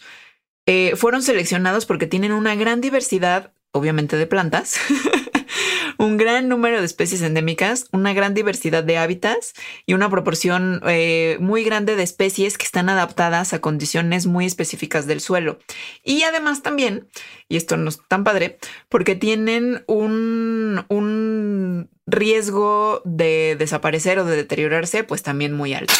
[0.65, 4.79] eh, fueron seleccionados porque tienen una gran diversidad, obviamente, de plantas.
[5.97, 9.53] un gran número de especies endémicas, una gran diversidad de hábitats
[9.85, 15.07] y una proporción eh, muy grande de especies que están adaptadas a condiciones muy específicas
[15.07, 15.59] del suelo.
[16.03, 17.07] Y además también,
[17.49, 18.57] y esto no es tan padre,
[18.89, 25.93] porque tienen un, un riesgo de desaparecer o de deteriorarse, pues también muy alto.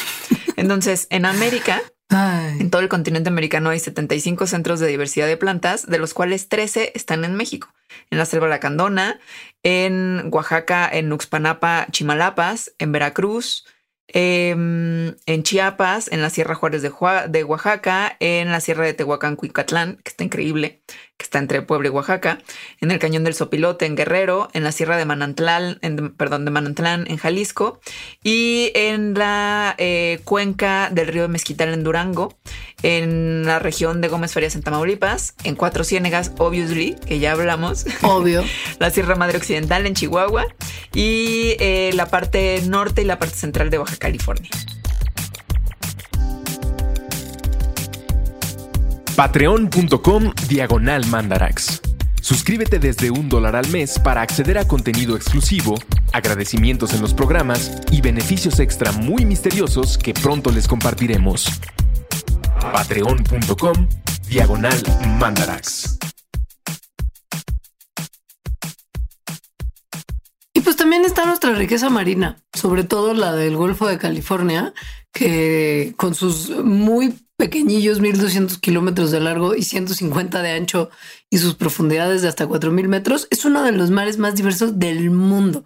[0.56, 5.88] Entonces, en América, en todo el continente americano hay 75 centros de diversidad de plantas,
[5.88, 7.74] de los cuales 13 están en México,
[8.10, 9.20] en la selva lacandona,
[9.64, 13.66] en Oaxaca, en Uxpanapa, Chimalapas, en Veracruz,
[14.08, 16.92] em, en Chiapas, en la Sierra Juárez de,
[17.30, 20.84] de, Oaxaca, en la Sierra de Tehuacán, Cuicatlán, que está increíble,
[21.18, 22.40] que está entre Puebla y Oaxaca,
[22.82, 26.52] en el Cañón del Sopilote, en Guerrero, en la Sierra de Manantlán, en, perdón, de
[26.52, 27.80] Manantlán, en Jalisco,
[28.22, 32.36] y en la eh, cuenca del río de Mezquital, en Durango,
[32.84, 37.86] en la región de Gómez Farias en Tamaulipas, en Cuatro Ciénegas, obviously, que ya hablamos.
[38.02, 38.44] Obvio.
[38.80, 40.46] la Sierra Madre Occidental en Chihuahua
[40.94, 44.50] y eh, la parte norte y la parte central de Baja California.
[49.16, 51.82] Patreon.com Diagonal Mandarax.
[52.22, 55.76] Suscríbete desde un dólar al mes para acceder a contenido exclusivo,
[56.12, 61.48] agradecimientos en los programas y beneficios extra muy misteriosos que pronto les compartiremos
[62.60, 63.88] patreon.com
[64.28, 64.84] diagonal
[65.18, 65.98] mandarax.
[70.54, 74.74] Y pues también está nuestra riqueza marina, sobre todo la del Golfo de California,
[75.14, 80.90] que con sus muy pequeñillos, 1200 kilómetros de largo y 150 de ancho
[81.30, 85.10] y sus profundidades de hasta 4000 metros, es uno de los mares más diversos del
[85.12, 85.66] mundo.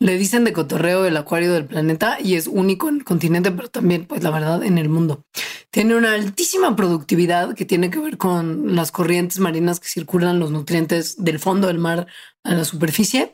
[0.00, 3.68] Le dicen de cotorreo el acuario del planeta y es único en el continente, pero
[3.68, 5.24] también, pues la verdad, en el mundo.
[5.70, 10.52] Tiene una altísima productividad que tiene que ver con las corrientes marinas que circulan los
[10.52, 12.06] nutrientes del fondo del mar
[12.44, 13.32] a la superficie.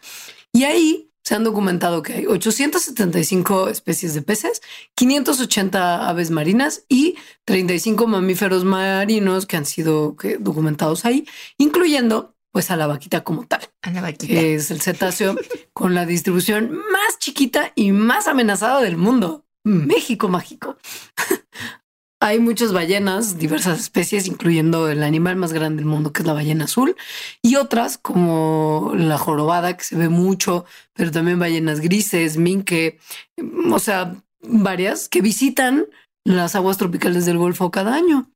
[0.52, 4.60] Y ahí se han documentado que hay 875 especies de peces,
[4.94, 7.16] 580 aves marinas y
[7.46, 13.62] 35 mamíferos marinos que han sido documentados ahí, incluyendo pues a la vaquita como tal.
[13.82, 14.32] A la vaquita.
[14.34, 15.34] es el cetáceo
[15.72, 19.44] con la distribución más chiquita y más amenazada del mundo.
[19.64, 20.76] México mágico.
[22.24, 26.32] Hay muchas ballenas, diversas especies, incluyendo el animal más grande del mundo, que es la
[26.32, 26.96] ballena azul,
[27.42, 30.64] y otras como la jorobada, que se ve mucho,
[30.94, 32.98] pero también ballenas grises, minke,
[33.70, 35.84] o sea, varias que visitan
[36.24, 38.30] las aguas tropicales del Golfo cada año.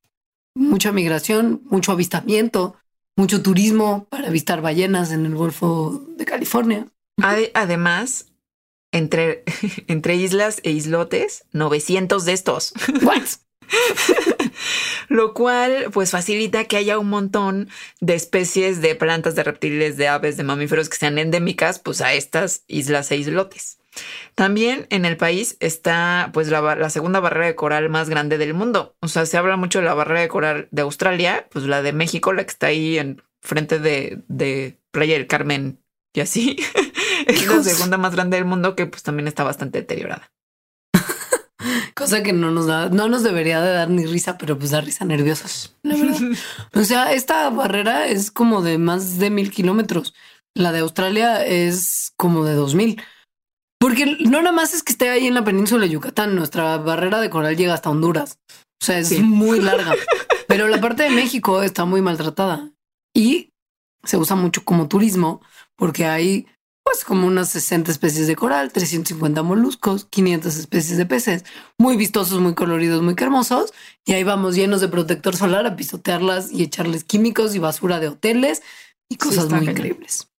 [0.54, 2.76] Mucha migración, mucho avistamiento,
[3.16, 6.88] mucho turismo para avistar ballenas en el Golfo de California.
[7.22, 8.26] Además,
[8.92, 9.44] entre,
[9.86, 12.74] entre islas e islotes, 900 de estos.
[15.08, 17.68] Lo cual pues facilita que haya un montón
[18.00, 22.14] de especies de plantas, de reptiles, de aves, de mamíferos que sean endémicas pues a
[22.14, 23.78] estas islas e islotes.
[24.34, 28.94] También en el país está pues la, segunda barrera de coral más grande del mundo.
[29.00, 31.92] O sea, se habla mucho de la barrera de coral de Australia, pues la de
[31.92, 35.80] México, la que está ahí en frente de, de Playa del Carmen
[36.12, 36.56] y así.
[37.26, 40.30] es la segunda más grande del mundo que pues también está bastante deteriorada.
[41.94, 44.80] Cosa que no nos da, no nos debería de dar ni risa, pero pues da
[44.80, 46.20] risa nerviosos, la verdad.
[46.74, 50.14] o sea, esta barrera es como de más de mil kilómetros.
[50.54, 53.02] La de Australia es como de dos mil.
[53.80, 57.20] Porque no nada más es que esté ahí en la península de Yucatán, nuestra barrera
[57.20, 58.38] de coral llega hasta Honduras.
[58.80, 59.94] O sea, es muy larga.
[60.48, 62.70] Pero la parte de México está muy maltratada
[63.14, 63.52] y
[64.04, 65.42] se usa mucho como turismo
[65.76, 66.46] porque hay
[66.90, 71.44] pues como unas 60 especies de coral, 350 moluscos, 500 especies de peces,
[71.76, 73.74] muy vistosos, muy coloridos, muy hermosos.
[74.06, 78.08] Y ahí vamos llenos de protector solar a pisotearlas y echarles químicos y basura de
[78.08, 78.62] hoteles
[79.06, 80.30] y cosas muy increíbles.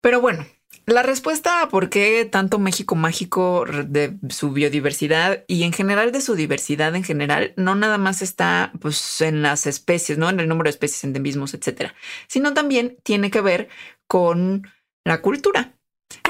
[0.00, 0.46] Pero bueno,
[0.86, 6.20] la respuesta a por qué tanto México mágico de su biodiversidad y en general de
[6.20, 10.46] su diversidad en general no nada más está pues en las especies, no en el
[10.46, 11.96] número de especies, endemismos, etcétera,
[12.28, 13.68] sino también tiene que ver
[14.06, 14.62] con
[15.04, 15.74] la cultura.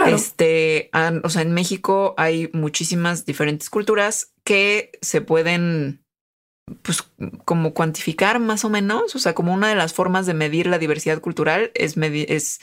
[0.06, 0.90] Este,
[1.22, 6.04] o sea, en México hay muchísimas diferentes culturas que se pueden
[6.82, 7.04] pues
[7.44, 10.78] como cuantificar más o menos, o sea, como una de las formas de medir la
[10.78, 12.60] diversidad cultural es, es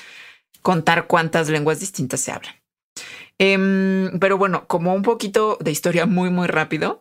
[0.61, 2.55] contar cuántas lenguas distintas se hablan.
[3.39, 6.99] Em, pero bueno, como un poquito de historia muy, muy rápido.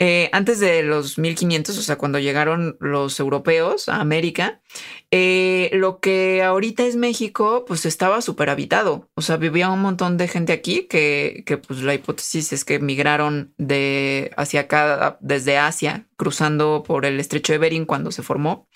[0.00, 4.60] Eh, antes de los 1500, o sea, cuando llegaron los europeos a América,
[5.12, 9.08] eh, lo que ahorita es México, pues estaba súper habitado.
[9.14, 12.80] O sea, vivía un montón de gente aquí que, que, pues la hipótesis es que
[12.80, 18.68] migraron de hacia acá, desde Asia, cruzando por el estrecho de Bering cuando se formó.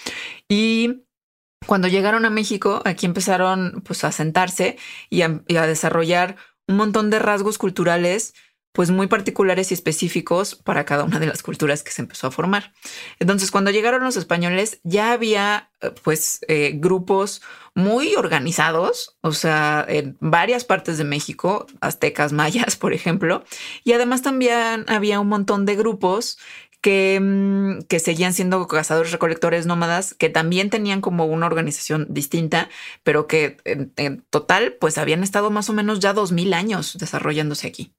[0.49, 1.03] Y
[1.67, 4.79] cuando llegaron a México, aquí empezaron pues a sentarse
[5.11, 6.37] y a, y a desarrollar
[6.69, 8.35] un montón de rasgos culturales
[8.79, 12.31] pues muy particulares y específicos para cada una de las culturas que se empezó a
[12.31, 12.73] formar.
[13.19, 17.43] Entonces, cuando llegaron los españoles, ya había eh, pues eh, grupos
[17.75, 23.43] muy organizados, o sea, en varias partes de México, aztecas, mayas, por ejemplo,
[23.83, 26.39] y además también había un montón de grupos
[26.81, 32.69] que, mm, que, seguían siendo cazadores recolectores nómadas, que también tenían como una organización distinta,
[33.03, 36.97] pero que en, en total pues habían estado más o menos ya dos mil años
[36.97, 37.98] desarrollándose aquí.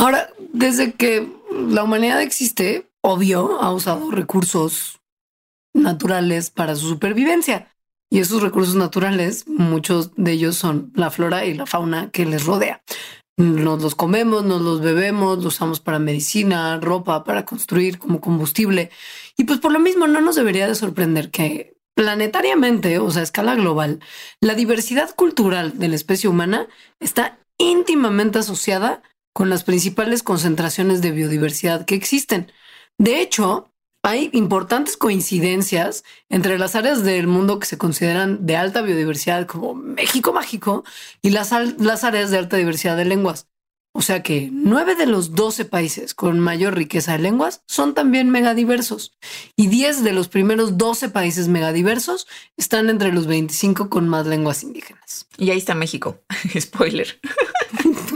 [0.00, 4.98] Ahora, desde que la humanidad existe, obvio, ha usado recursos
[5.74, 7.68] naturales para su supervivencia.
[8.10, 12.46] Y esos recursos naturales, muchos de ellos son la flora y la fauna que les
[12.46, 12.82] rodea.
[13.36, 18.90] Nos los comemos, nos los bebemos, los usamos para medicina, ropa, para construir como combustible.
[19.36, 23.24] Y pues por lo mismo no nos debería de sorprender que planetariamente, o sea, a
[23.24, 24.00] escala global,
[24.40, 26.68] la diversidad cultural de la especie humana
[27.00, 29.02] está íntimamente asociada
[29.40, 32.52] con las principales concentraciones de biodiversidad que existen.
[32.98, 33.72] De hecho,
[34.02, 39.74] hay importantes coincidencias entre las áreas del mundo que se consideran de alta biodiversidad como
[39.74, 40.84] México mágico
[41.22, 43.48] y las, las áreas de alta diversidad de lenguas.
[43.94, 48.28] O sea que nueve de los 12 países con mayor riqueza de lenguas son también
[48.28, 49.16] megadiversos
[49.56, 52.26] y 10 de los primeros 12 países megadiversos
[52.58, 55.28] están entre los 25 con más lenguas indígenas.
[55.38, 56.20] Y ahí está México.
[56.60, 57.18] Spoiler.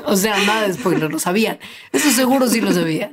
[0.06, 1.58] o sea, nada de spoiler, lo sabían.
[1.92, 3.10] Eso seguro sí lo sabían.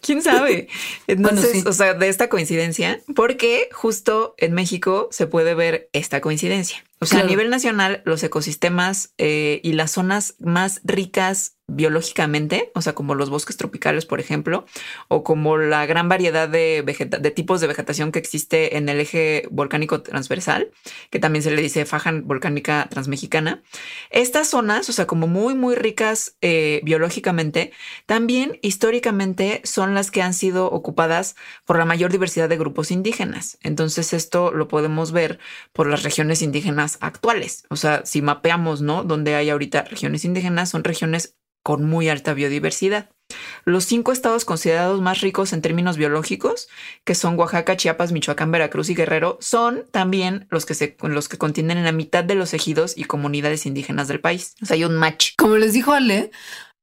[0.00, 0.68] ¿Quién sabe?
[1.06, 6.84] Entonces, o sea, de esta coincidencia, porque justo en México se puede ver esta coincidencia.
[7.00, 7.26] O sea, claro.
[7.26, 13.14] a nivel nacional, los ecosistemas eh, y las zonas más ricas biológicamente, o sea, como
[13.14, 14.64] los bosques tropicales, por ejemplo,
[15.08, 19.46] o como la gran variedad de, de tipos de vegetación que existe en el eje
[19.50, 20.70] volcánico transversal,
[21.10, 23.62] que también se le dice faja volcánica transmexicana.
[24.10, 27.72] Estas zonas, o sea, como muy, muy ricas eh, biológicamente,
[28.06, 31.36] también históricamente son las que han sido ocupadas
[31.66, 33.58] por la mayor diversidad de grupos indígenas.
[33.62, 35.38] Entonces, esto lo podemos ver
[35.74, 37.64] por las regiones indígenas actuales.
[37.68, 39.04] O sea, si mapeamos, ¿no?
[39.04, 43.10] Donde hay ahorita regiones indígenas, son regiones con muy alta biodiversidad.
[43.64, 46.68] Los cinco estados considerados más ricos en términos biológicos,
[47.04, 51.36] que son Oaxaca, Chiapas, Michoacán, Veracruz y Guerrero, son también los que, se, los que
[51.36, 54.54] contienen la mitad de los ejidos y comunidades indígenas del país.
[54.62, 55.32] O sea, hay un match.
[55.36, 56.30] Como les dijo Ale,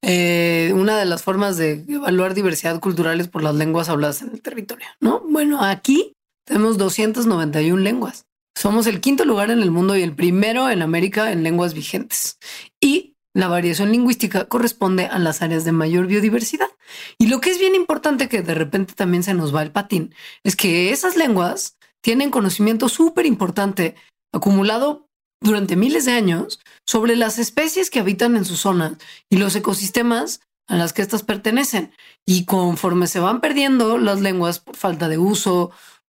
[0.04, 4.30] eh, una de las formas de evaluar diversidad cultural es por las lenguas habladas en
[4.30, 5.22] el territorio, ¿no?
[5.28, 6.14] Bueno, aquí
[6.46, 8.28] tenemos 291 lenguas.
[8.56, 12.40] Somos el quinto lugar en el mundo y el primero en América en lenguas vigentes.
[12.80, 16.70] Y la variación lingüística corresponde a las áreas de mayor biodiversidad.
[17.18, 20.16] Y lo que es bien importante que de repente también se nos va el patín
[20.44, 23.96] es que esas lenguas tienen conocimiento súper importante
[24.34, 25.10] acumulado
[25.42, 28.98] durante miles de años sobre las especies que habitan en su zona
[29.30, 31.92] y los ecosistemas a las que éstas pertenecen.
[32.26, 35.72] Y conforme se van perdiendo las lenguas por falta de uso,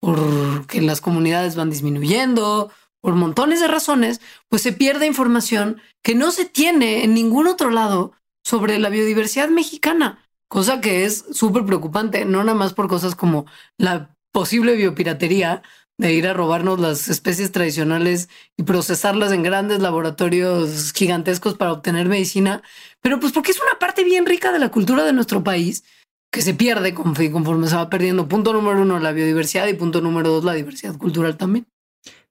[0.06, 6.30] porque las comunidades van disminuyendo, por montones de razones, pues se pierde información que no
[6.30, 8.12] se tiene en ningún otro lado
[8.44, 13.46] sobre la biodiversidad mexicana, cosa que es súper preocupante, no nada más por cosas como
[13.78, 15.62] la posible biopiratería
[15.98, 22.06] de ir a robarnos las especies tradicionales y procesarlas en grandes laboratorios gigantescos para obtener
[22.06, 22.62] medicina,
[23.00, 25.82] pero pues porque es una parte bien rica de la cultura de nuestro país
[26.36, 28.28] que se pierde conforme se va perdiendo.
[28.28, 31.66] Punto número uno, la biodiversidad y punto número dos, la diversidad cultural también.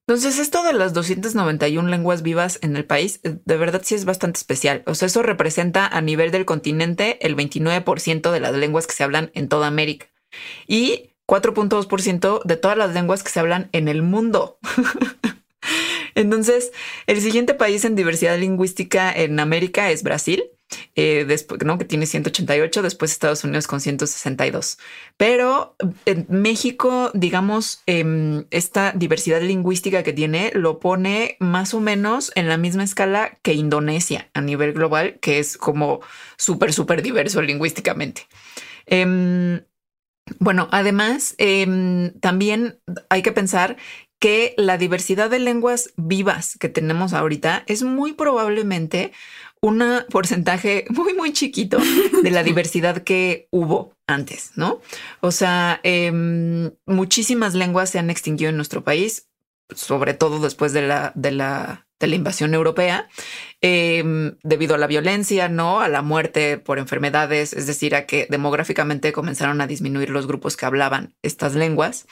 [0.07, 4.05] Entonces, esto de las 291 lenguas vivas en el país, eh, de verdad sí es
[4.05, 4.83] bastante especial.
[4.85, 9.03] O sea, eso representa a nivel del continente el 29% de las lenguas que se
[9.03, 10.05] hablan en toda América
[10.67, 14.59] y 4.2% de todas las lenguas que se hablan en el mundo.
[16.13, 16.73] Entonces,
[17.07, 20.43] el siguiente país en diversidad lingüística en América es Brasil
[20.95, 24.77] eh, después, que tiene 188, después Estados Unidos con 162.
[25.17, 25.75] Pero
[26.27, 32.57] México, digamos, eh, esta diversidad lingüística que tiene lo pone más o menos en la
[32.57, 36.01] misma escala que Indonesia a nivel global, que es como
[36.37, 38.27] súper, súper diverso lingüísticamente.
[38.87, 39.61] Eh,
[40.39, 43.77] bueno, además, em, también hay que pensar
[44.19, 49.11] que la diversidad de lenguas vivas que tenemos ahorita es muy probablemente
[49.61, 51.79] un porcentaje muy, muy chiquito
[52.23, 54.81] de la diversidad que hubo antes, ¿no?
[55.21, 59.27] O sea, em, muchísimas lenguas se han extinguido en nuestro país,
[59.73, 63.07] sobre todo después de la, de la, de la invasión europea,
[63.61, 65.79] em, debido a la violencia, ¿no?
[65.79, 70.55] A la muerte por enfermedades, es decir, a que demográficamente comenzaron a disminuir los grupos
[70.57, 72.05] que hablaban estas lenguas.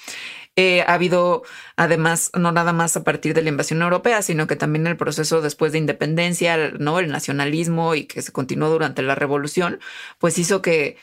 [0.56, 1.42] Eh, ha habido,
[1.78, 5.42] además, no nada más a partir de la invasión europea, sino que también el proceso
[5.42, 7.00] después de independencia, ¿no?
[7.00, 9.80] El nacionalismo y que se continuó durante la revolución,
[10.20, 10.98] pues hizo que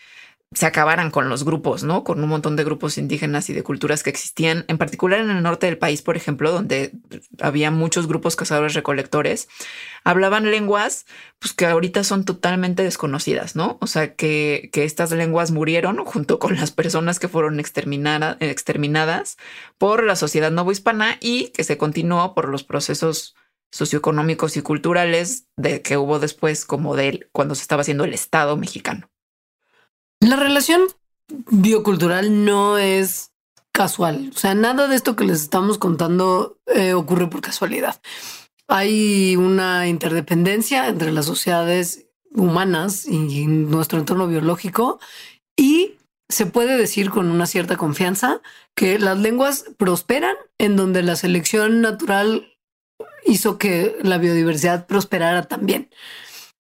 [0.53, 2.03] se acabaran con los grupos, ¿no?
[2.03, 5.45] Con un montón de grupos indígenas y de culturas que existían, en particular en el
[5.45, 6.91] norte del país, por ejemplo, donde
[7.41, 9.49] había muchos grupos cazadores recolectores,
[10.03, 11.07] hablaban lenguas
[11.39, 13.79] pues que ahorita son totalmente desconocidas, ¿no?
[13.81, 19.37] O sea, que, que estas lenguas murieron junto con las personas que fueron exterminadas
[19.79, 23.37] por la sociedad novohispana y que se continuó por los procesos
[23.71, 28.57] socioeconómicos y culturales de que hubo después como de cuando se estaba haciendo el Estado
[28.57, 29.09] mexicano.
[30.21, 30.83] La relación
[31.51, 33.33] biocultural no es
[33.73, 34.31] casual.
[34.35, 38.01] O sea, nada de esto que les estamos contando eh, ocurre por casualidad.
[38.69, 45.01] Hay una interdependencia entre las sociedades humanas y nuestro entorno biológico
[45.57, 45.97] y
[46.29, 48.41] se puede decir con una cierta confianza
[48.77, 52.57] que las lenguas prosperan en donde la selección natural
[53.25, 55.91] hizo que la biodiversidad prosperara también.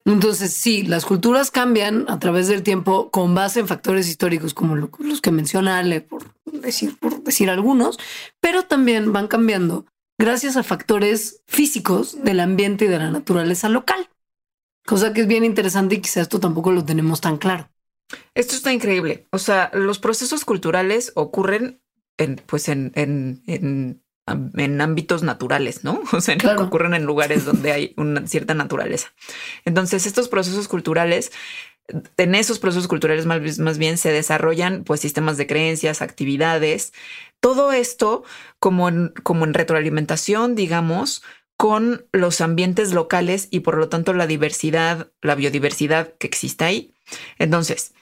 [0.05, 4.77] Entonces, sí, las culturas cambian a través del tiempo con base en factores históricos como
[4.77, 7.99] los que menciona Ale, por decir, por decir algunos,
[8.41, 9.87] pero también van cambiando
[10.19, 14.09] gracias a factores físicos del ambiente y de la naturaleza local.
[14.87, 17.71] Cosa que es bien interesante y quizás esto tampoco lo tenemos tan claro.
[18.35, 19.29] Esto está increíble.
[19.31, 21.81] O sea, los procesos culturales ocurren
[22.17, 26.03] en, pues en, en en ámbitos naturales, ¿no?
[26.13, 29.13] O sea, que ocurren en lugares donde hay una cierta naturaleza.
[29.65, 31.33] Entonces, estos procesos culturales,
[32.17, 36.93] en esos procesos culturales más, más bien se desarrollan pues sistemas de creencias, actividades,
[37.41, 38.23] todo esto
[38.59, 41.23] como en, como en retroalimentación, digamos,
[41.57, 46.95] con los ambientes locales y por lo tanto la diversidad, la biodiversidad que existe ahí.
[47.39, 47.93] Entonces,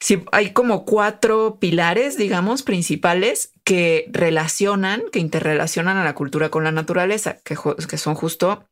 [0.00, 6.64] si hay como cuatro pilares, digamos, principales que relacionan, que interrelacionan a la cultura con
[6.64, 7.56] la naturaleza, que,
[7.96, 8.64] son justo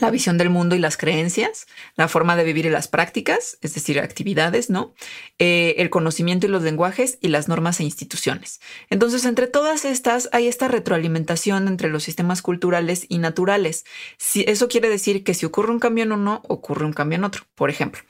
[0.00, 3.74] la visión del mundo y las creencias, la forma de vivir y las prácticas, es
[3.74, 4.92] decir, actividades, ¿no?
[5.38, 8.60] Eh, el conocimiento y los lenguajes y las normas e instituciones.
[8.90, 13.84] Entonces, entre todas estas hay esta retroalimentación entre los sistemas culturales y naturales.
[14.16, 17.24] Si, eso quiere decir que si ocurre un cambio en uno, ocurre un cambio en
[17.24, 17.44] otro.
[17.54, 18.02] Por ejemplo,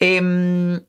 [0.00, 0.80] eh,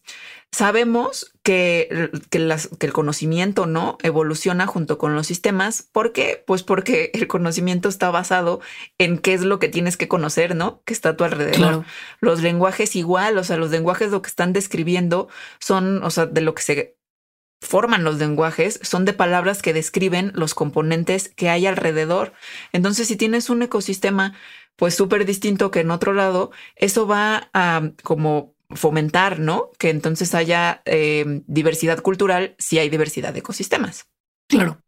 [0.51, 5.83] Sabemos que, el conocimiento no evoluciona junto con los sistemas.
[5.83, 6.43] ¿Por qué?
[6.47, 8.61] Pues porque el conocimiento está basado
[8.97, 10.81] en qué es lo que tienes que conocer, ¿no?
[10.85, 11.83] Que está a tu alrededor.
[12.21, 15.27] Los lenguajes igual, o sea, los lenguajes lo que están describiendo
[15.59, 16.97] son, o sea, de lo que se
[17.59, 22.33] forman los lenguajes son de palabras que describen los componentes que hay alrededor.
[22.71, 24.33] Entonces, si tienes un ecosistema
[24.75, 29.71] pues súper distinto que en otro lado, eso va a como fomentar, ¿no?
[29.77, 34.07] Que entonces haya eh, diversidad cultural si hay diversidad de ecosistemas.
[34.47, 34.81] Claro.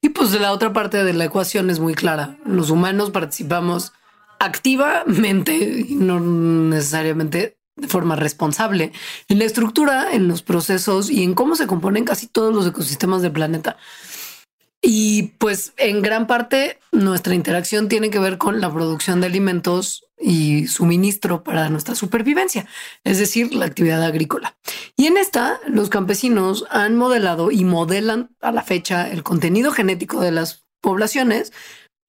[0.00, 2.36] Y pues la otra parte de la ecuación es muy clara.
[2.44, 3.92] Los humanos participamos
[4.38, 5.54] activamente
[5.88, 8.92] y no necesariamente de forma responsable
[9.28, 13.22] en la estructura, en los procesos y en cómo se componen casi todos los ecosistemas
[13.22, 13.76] del planeta.
[14.80, 20.03] Y pues en gran parte nuestra interacción tiene que ver con la producción de alimentos
[20.18, 22.66] y suministro para nuestra supervivencia,
[23.02, 24.56] es decir, la actividad agrícola.
[24.96, 30.20] Y en esta, los campesinos han modelado y modelan a la fecha el contenido genético
[30.20, 31.52] de las poblaciones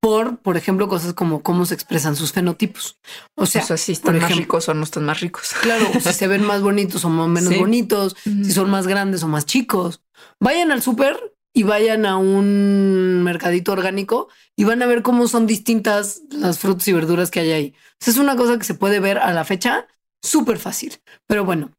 [0.05, 2.99] por, por ejemplo, cosas como cómo se expresan sus fenotipos.
[3.35, 5.55] O sea, si están más ricos o no están más ricos.
[5.63, 9.47] Claro, si se ven más bonitos o menos bonitos, si son más grandes o más
[9.47, 10.03] chicos.
[10.39, 14.27] Vayan al súper y vayan a un mercadito orgánico
[14.57, 17.75] y van a ver cómo son distintas las frutas y verduras que hay ahí.
[18.05, 19.87] es una cosa que se puede ver a la fecha
[20.21, 20.97] súper fácil.
[21.27, 21.71] Pero bueno,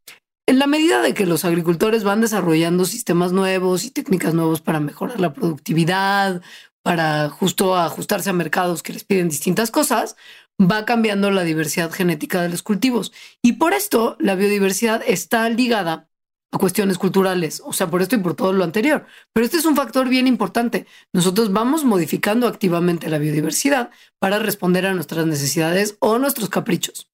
[0.46, 4.80] en la medida de que los agricultores van desarrollando sistemas nuevos y técnicas nuevos para
[4.80, 6.40] mejorar la productividad,
[6.82, 10.16] para justo ajustarse a mercados que les piden distintas cosas,
[10.58, 13.12] va cambiando la diversidad genética de los cultivos.
[13.42, 16.08] Y por esto la biodiversidad está ligada
[16.52, 19.06] a cuestiones culturales, o sea, por esto y por todo lo anterior.
[19.32, 20.86] Pero este es un factor bien importante.
[21.12, 27.10] Nosotros vamos modificando activamente la biodiversidad para responder a nuestras necesidades o nuestros caprichos.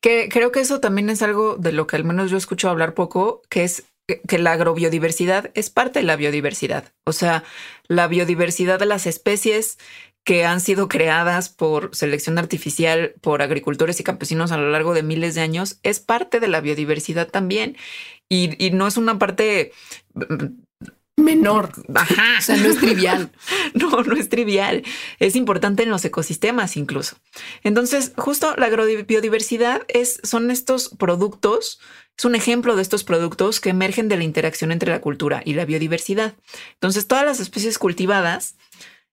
[0.00, 2.94] Que creo que eso también es algo de lo que al menos yo escucho hablar
[2.94, 3.84] poco, que es
[4.26, 6.92] que la agrobiodiversidad es parte de la biodiversidad.
[7.06, 7.44] O sea,
[7.86, 9.78] la biodiversidad de las especies
[10.24, 15.02] que han sido creadas por selección artificial por agricultores y campesinos a lo largo de
[15.02, 17.76] miles de años es parte de la biodiversidad también.
[18.32, 19.72] Y, y no es una parte
[21.18, 21.70] menor.
[21.94, 22.38] Ajá.
[22.38, 23.30] O sea, no es trivial.
[23.74, 24.82] no, no es trivial.
[25.18, 27.16] Es importante en los ecosistemas incluso.
[27.62, 31.78] Entonces, justo la agrobiodiversidad es, son estos productos,
[32.16, 35.52] es un ejemplo de estos productos que emergen de la interacción entre la cultura y
[35.52, 36.34] la biodiversidad.
[36.72, 38.56] Entonces, todas las especies cultivadas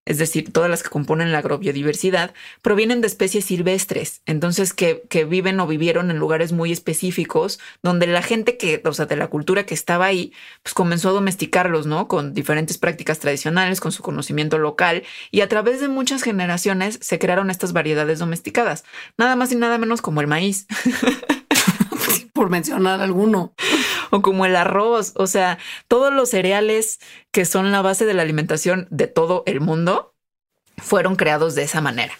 [0.06, 5.60] es decir, todas las que componen la agrobiodiversidad, provienen de especies silvestres, entonces que, viven
[5.60, 9.66] o vivieron en lugares muy específicos, donde la gente que, o sea, de la cultura
[9.66, 10.34] que estaba ahí,
[10.64, 12.08] pues comenzó a domesticarlos, ¿no?
[12.08, 17.20] Con diferentes prácticas tradicionales, con su conocimiento local, y a través de muchas generaciones se
[17.20, 18.86] crearon estas variedades domesticadas,
[19.18, 20.66] nada más y nada menos como el maíz.
[22.34, 23.54] Por mencionar alguno
[24.12, 25.58] o como el arroz, o sea,
[25.88, 27.00] todos los cereales
[27.32, 30.16] que son la base de la alimentación de todo el mundo
[30.78, 32.14] fueron creados de esa manera.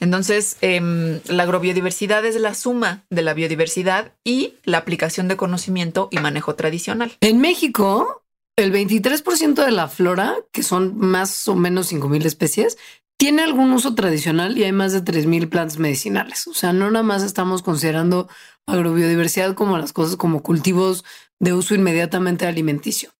[0.00, 6.08] Entonces, em, la agrobiodiversidad es la suma de la biodiversidad y la aplicación de conocimiento
[6.10, 7.12] y manejo tradicional.
[7.20, 8.24] En México,
[8.56, 12.78] el 23% de la flora, que son más o menos 5.000 especies,
[13.18, 16.46] tiene algún uso tradicional y hay más de 3.000 plantas medicinales.
[16.46, 18.28] O sea, no nada más estamos considerando
[18.66, 21.04] agrobiodiversidad como las cosas como cultivos
[21.40, 23.10] de uso inmediatamente alimenticio.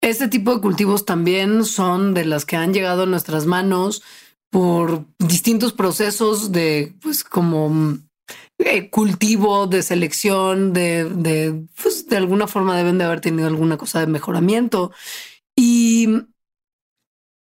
[0.00, 4.02] Este tipo de cultivos también son de las que han llegado a nuestras manos
[4.50, 7.98] por distintos procesos de, pues, como
[8.58, 13.76] eh, cultivo, de selección, de, de, pues, de alguna forma deben de haber tenido alguna
[13.76, 14.92] cosa de mejoramiento.
[15.56, 16.08] Y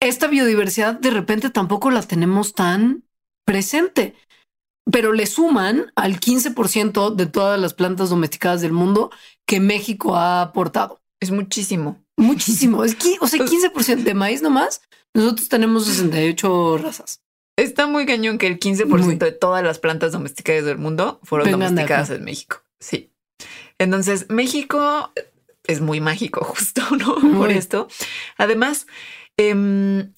[0.00, 3.04] esta biodiversidad de repente tampoco la tenemos tan
[3.44, 4.14] presente
[4.90, 9.10] pero le suman al 15% de todas las plantas domesticadas del mundo
[9.46, 11.00] que México ha aportado.
[11.20, 12.02] Es muchísimo.
[12.16, 12.84] Muchísimo.
[12.84, 14.80] Es que, o sea, 15% de maíz nomás.
[15.14, 17.20] Nosotros tenemos 68 razas.
[17.56, 22.10] Está muy cañón que el 15% de todas las plantas domesticadas del mundo fueron domesticadas
[22.10, 22.62] en México.
[22.80, 23.10] Sí.
[23.78, 25.12] Entonces, México
[25.64, 27.16] es muy mágico, justo, ¿no?
[27.36, 27.88] Por esto.
[28.36, 30.14] Además, em, en,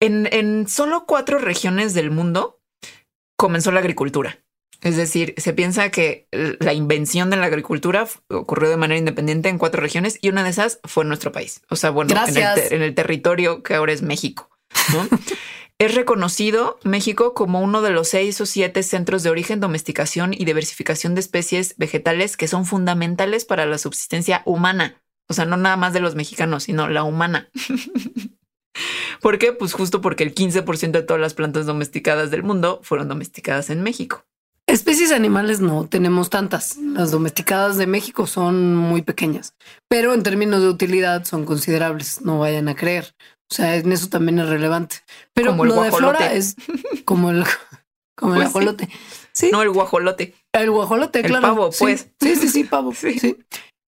[0.00, 2.60] en solo cuatro regiones del mundo
[3.36, 4.42] comenzó la agricultura.
[4.82, 9.58] Es decir, se piensa que la invención de la agricultura ocurrió de manera independiente en
[9.58, 11.62] cuatro regiones y una de esas fue en nuestro país.
[11.70, 14.50] O sea, bueno, en el, territorio que ahora es México.
[15.78, 20.44] es reconocido México como uno de los seis o siete centros de origen, domesticación y
[20.44, 25.00] diversificación de especies vegetales que son fundamentales para la subsistencia humana.
[25.28, 27.48] O sea, no nada más de los mexicanos, sino la humana.
[29.20, 29.52] ¿Por qué?
[29.52, 33.82] Pues justo porque el 15% de todas las plantas domesticadas del mundo fueron domesticadas en
[33.82, 34.24] México.
[34.66, 36.76] Especies animales no tenemos tantas.
[36.78, 39.54] Las domesticadas de México son muy pequeñas,
[39.88, 42.22] pero en términos de utilidad son considerables.
[42.22, 43.14] No vayan a creer.
[43.50, 44.96] O sea, en eso también es relevante.
[45.34, 46.56] Pero como lo de flora es
[47.04, 47.44] como el,
[48.16, 48.88] como el pues ajolote.
[49.32, 49.50] Sí.
[49.52, 50.34] No, el guajolote.
[50.52, 51.48] El guajolote, el claro.
[51.48, 52.08] pavo, pues.
[52.20, 52.94] Sí, sí, sí, pavo.
[52.94, 53.36] sí.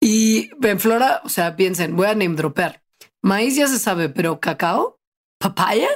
[0.02, 2.82] Y en flora, o sea, piensen, voy a name dropear.
[3.22, 5.00] Maíz ya se sabe, pero cacao,
[5.38, 5.90] papaya,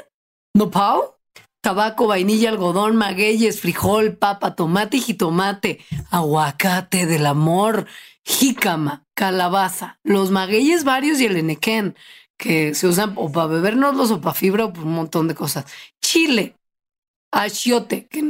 [0.53, 1.01] nopal,
[1.61, 5.79] tabaco, vainilla, algodón, magueyes, frijol, papa, tomate y jitomate,
[6.11, 7.87] aguacate del amor,
[8.23, 11.95] jícama, calabaza, los magueyes varios y el enequén,
[12.37, 15.65] que se usan o para bebernos o para fibra o un montón de cosas.
[16.01, 16.55] Chile,
[17.31, 18.23] achiote, que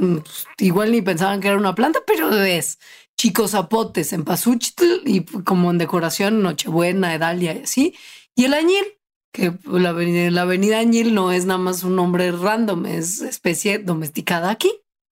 [0.60, 2.80] igual ni pensaban que era una planta, pero es.
[3.18, 7.96] Chicos zapotes en pasuchitl y como en decoración, Nochebuena, Edalia y así.
[8.36, 8.84] Y el añil,
[9.32, 13.80] que la avenida, la avenida Añil no es nada más un nombre random, es especie
[13.80, 14.72] domesticada aquí.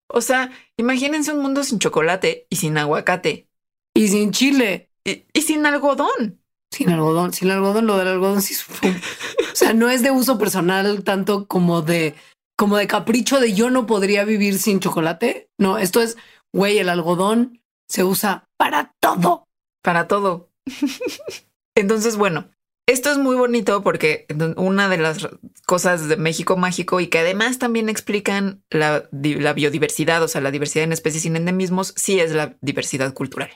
[0.08, 3.48] O sea, imagínense un mundo sin chocolate y sin aguacate.
[3.94, 4.90] Y sin chile.
[5.04, 6.40] Y, sin algodón.
[6.70, 8.54] Sin algodón, sin algodón, lo del algodón sí.
[8.84, 12.14] o sea, no es de uso personal tanto como de,
[12.56, 15.50] como de capricho de yo no podría vivir sin chocolate.
[15.58, 16.16] No, esto es,
[16.52, 19.48] güey, el algodón se usa para todo.
[19.82, 20.50] Para todo.
[21.74, 22.50] Entonces, bueno,
[22.90, 24.26] esto es muy bonito porque
[24.56, 25.28] una de las
[25.66, 30.84] cosas de México mágico y que además también explican la, biodiversidad, o sea, la diversidad
[30.84, 33.50] en especies sin endemismos, sí es la diversidad cultural.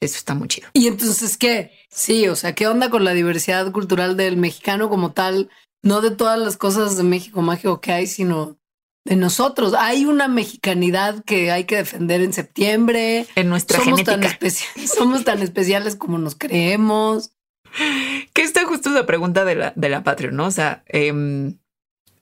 [0.00, 0.68] Eso está muy chido.
[0.72, 1.72] Y entonces, ¿qué?
[1.90, 5.50] Sí, o sea, ¿qué onda con la diversidad cultural del mexicano como tal?
[5.82, 8.58] No de todas las cosas de México mágico que hay, sino
[9.04, 9.74] de nosotros.
[9.74, 13.26] Hay una mexicanidad que hay que defender en septiembre.
[13.34, 14.22] En nuestra somos Tan
[14.86, 17.32] somos tan especiales como nos creemos.
[18.32, 20.46] Que esta justo la pregunta de la, de la Patreon, ¿no?
[20.46, 21.58] O sea, em,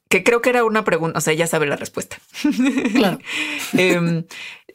[0.08, 2.18] que creo que era una pregunta, o sea, ya sabe la respuesta.
[2.94, 3.18] Claro.
[3.74, 4.24] Em,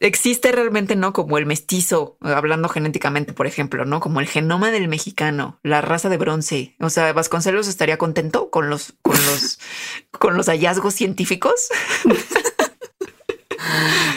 [0.00, 1.12] existe realmente, ¿no?
[1.12, 3.98] Como el mestizo, hablando genéticamente, por ejemplo, ¿no?
[3.98, 6.76] Como el genoma del mexicano, la raza de bronce.
[6.80, 9.58] O sea, Vasconcelos estaría contento con los, con los,
[10.12, 11.68] con los hallazgos científicos.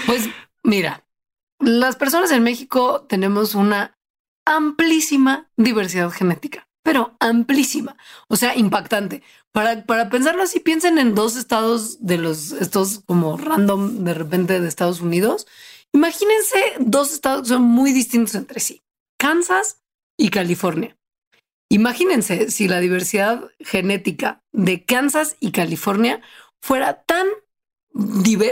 [0.06, 0.30] Pues
[0.64, 1.04] mira,
[1.60, 3.97] las personas en México tenemos una
[4.48, 9.22] amplísima diversidad genética, pero amplísima, o sea, impactante.
[9.52, 14.60] Para, para pensarlo así, piensen en dos estados de los, estos como random de repente
[14.60, 15.48] de Estados Unidos.
[15.94, 18.84] Imagínense dos estados que son muy distintos entre sí,
[19.18, 19.82] Kansas
[20.18, 20.98] y California.
[21.70, 26.22] Imagínense si la diversidad genética de Kansas y California
[26.62, 27.28] fuera tan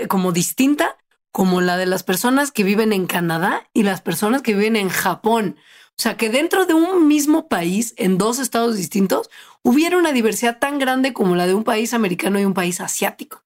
[0.10, 0.98] como distinta
[1.32, 4.90] como la de las personas que viven en Canadá y las personas que viven en
[4.90, 5.58] Japón.
[5.98, 9.30] O sea, que dentro de un mismo país, en dos estados distintos,
[9.64, 13.46] hubiera una diversidad tan grande como la de un país americano y un país asiático.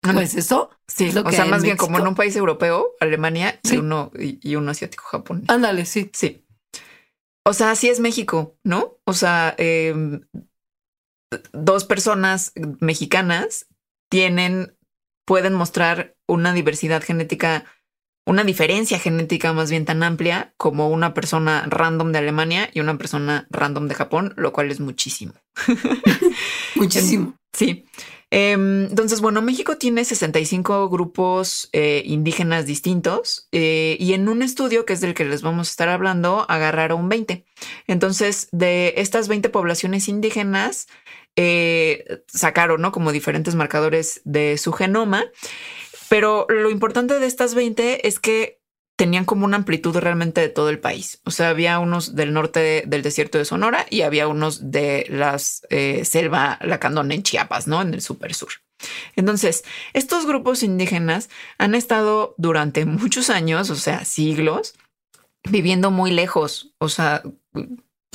[0.00, 3.60] Pues eso sí, es lo o sea, más bien como en un país europeo, Alemania
[3.64, 5.44] y uno y, uno asiático, Japón.
[5.48, 6.10] Ándale, sí.
[6.14, 6.44] Sí.
[7.44, 8.98] O sea, así es México, ¿no?
[9.04, 10.22] O sea, em,
[11.52, 13.66] dos personas mexicanas
[14.10, 14.76] tienen,
[15.26, 17.64] pueden mostrar una diversidad genética
[18.28, 22.98] una diferencia genética más bien tan amplia como una persona random de Alemania y una
[22.98, 25.32] persona random de Japón, lo cual es muchísimo.
[26.74, 27.38] muchísimo.
[27.54, 27.86] Sí.
[28.30, 34.84] Em, entonces, bueno, México tiene 65 grupos eh, indígenas distintos eh, y en un estudio
[34.84, 37.46] que es del que les vamos a estar hablando, agarraron 20.
[37.86, 40.86] Entonces, de estas 20 poblaciones indígenas,
[41.36, 42.92] eh, sacaron, ¿no?
[42.92, 45.24] Como diferentes marcadores de su genoma
[46.08, 48.58] pero lo importante de estas 20 es que
[48.96, 51.20] tenían como una amplitud realmente de todo el país.
[51.24, 55.62] O sea, había unos del norte del desierto de Sonora y había unos de las
[55.70, 57.80] eh, selva lacandona en Chiapas, ¿no?
[57.80, 58.50] En el super sur.
[59.14, 64.74] Entonces, estos grupos indígenas han estado durante muchos años, o sea, siglos,
[65.48, 67.22] viviendo muy lejos, o sea,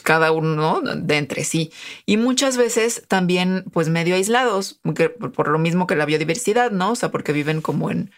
[0.03, 1.71] cada uno de entre sí
[2.05, 4.79] y muchas veces también pues medio aislados
[5.35, 6.91] por lo mismo que la biodiversidad, ¿no?
[6.91, 8.11] O sea, porque viven como en,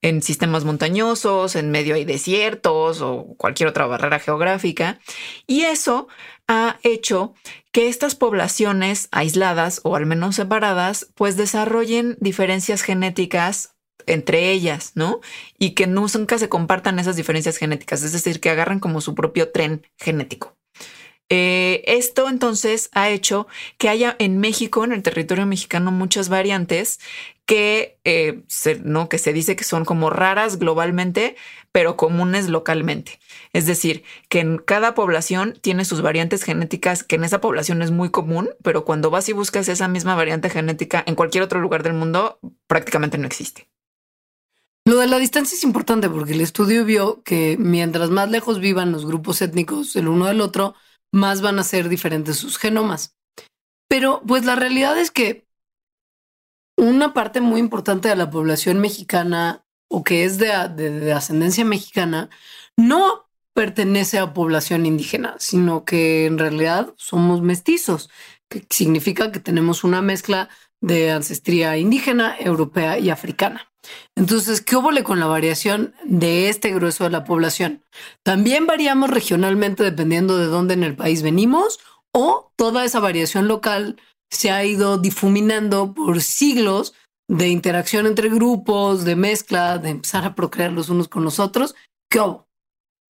[0.00, 4.98] en sistemas montañosos, en medio hay desiertos o cualquier otra barrera geográfica
[5.46, 6.08] y eso
[6.48, 7.34] ha hecho
[7.70, 13.74] que estas poblaciones aisladas o al menos separadas pues desarrollen diferencias genéticas
[14.06, 15.20] entre ellas, ¿no?
[15.58, 19.50] Y que nunca se compartan esas diferencias genéticas, es decir, que agarran como su propio
[19.50, 20.56] tren genético.
[21.34, 23.46] Eh, esto entonces ha hecho
[23.78, 27.00] que haya en México, en el territorio mexicano, muchas variantes
[27.46, 28.42] que, eh,
[28.84, 29.08] ¿no?
[29.08, 31.36] que se dice que son como raras globalmente,
[31.72, 33.18] pero comunes localmente.
[33.54, 37.90] Es decir, que en cada población tiene sus variantes genéticas, que en esa población es
[37.90, 41.82] muy común, pero cuando vas y buscas esa misma variante genética en cualquier otro lugar
[41.82, 43.70] del mundo, prácticamente no existe.
[44.84, 48.92] Lo de la distancia es importante porque el estudio vio que mientras más lejos vivan
[48.92, 50.74] los grupos étnicos el uno del otro,
[51.12, 53.14] más van a ser diferentes sus genomas.
[53.88, 55.46] Pero pues la realidad es que
[56.76, 62.30] una parte muy importante de la población mexicana o que es de, ascendencia mexicana
[62.76, 68.08] no pertenece a población indígena, sino que en realidad somos mestizos,
[68.48, 70.48] que significa que tenemos una mezcla
[70.82, 73.72] de ancestría indígena, europea y africana.
[74.14, 77.82] Entonces, ¿qué óvole con la variación de este grueso de la población?
[78.22, 81.80] También variamos regionalmente dependiendo de dónde en el país venimos
[82.12, 86.94] o toda esa variación local se ha ido difuminando por siglos
[87.28, 91.74] de interacción entre grupos, de mezcla, de empezar a procrear los unos con los otros.
[92.10, 92.46] ¿Qué hubo?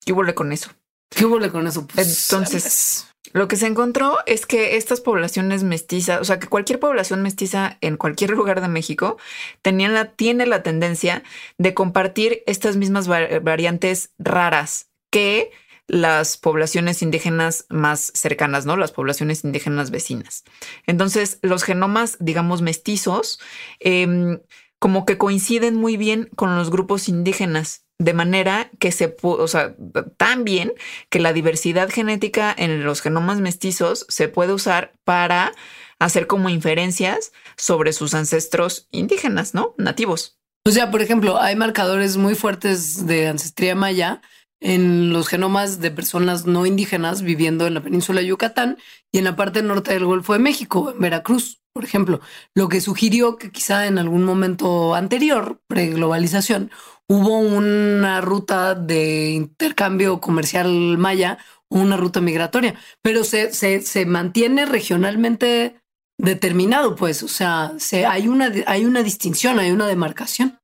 [0.06, 0.72] ¿Qué hubo con eso?
[1.10, 1.88] ¿Qué hubo con eso?
[1.88, 6.80] Pues, Entonces, lo que se encontró es que estas poblaciones mestizas, o sea, que cualquier
[6.80, 9.18] población mestiza en cualquier lugar de México
[9.62, 11.24] tenían la, tiene la tendencia
[11.58, 15.52] de compartir estas mismas variantes raras que
[15.88, 18.78] las poblaciones indígenas más cercanas, ¿no?
[18.78, 20.46] Las poblaciones indígenas vecinas.
[20.88, 23.40] Entonces, los genomas, digamos, mestizos,
[23.80, 24.40] em,
[24.80, 29.76] como que coinciden muy bien con los grupos indígenas de manera que se o sea,
[30.18, 30.74] tan bien
[31.10, 35.52] que la diversidad genética en los genomas mestizos se puede usar para
[36.00, 39.76] hacer como inferencias sobre sus ancestros indígenas, ¿no?
[39.78, 40.40] Nativos.
[40.68, 44.22] O sea, por ejemplo, hay marcadores muy fuertes de ancestría maya
[44.60, 48.78] en los genomas de personas no indígenas viviendo en la península de Yucatán
[49.12, 52.20] y en la parte norte del Golfo de México, en Veracruz, por ejemplo,
[52.54, 56.70] lo que sugirió que quizá en algún momento anterior, pre-globalización,
[57.12, 61.38] hubo una ruta de intercambio comercial maya,
[61.68, 65.76] una ruta migratoria, pero se, se, se mantiene regionalmente
[66.18, 70.60] determinado, pues, o sea, se, hay, una, hay una distinción, hay una demarcación.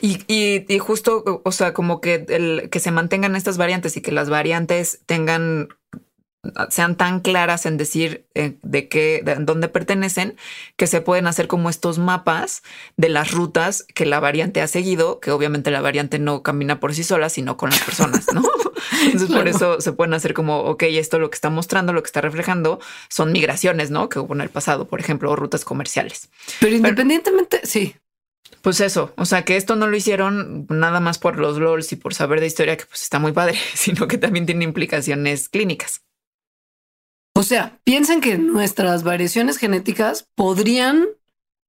[0.00, 4.00] Y, y, y, justo, o sea, como que el, que se mantengan estas variantes y
[4.00, 5.68] que las variantes tengan
[6.70, 10.36] sean tan claras en decir eh, de qué, de dónde pertenecen,
[10.76, 12.62] que se pueden hacer como estos mapas
[12.96, 16.94] de las rutas que la variante ha seguido, que obviamente la variante no camina por
[16.94, 18.42] sí sola, sino con las personas, ¿no?
[19.04, 22.08] Entonces por eso se pueden hacer como, ok, esto lo que está mostrando, lo que
[22.08, 24.08] está reflejando son migraciones, ¿no?
[24.08, 26.30] Que hubo en el pasado, por ejemplo, o rutas comerciales.
[26.60, 27.96] Pero independientemente, sí.
[28.62, 31.96] Pues eso, o sea que esto no lo hicieron nada más por los LOLs y
[31.96, 36.03] por saber de historia, que pues está muy padre, sino que también tiene implicaciones clínicas.
[37.36, 41.06] O sea, piensen que nuestras variaciones genéticas podrían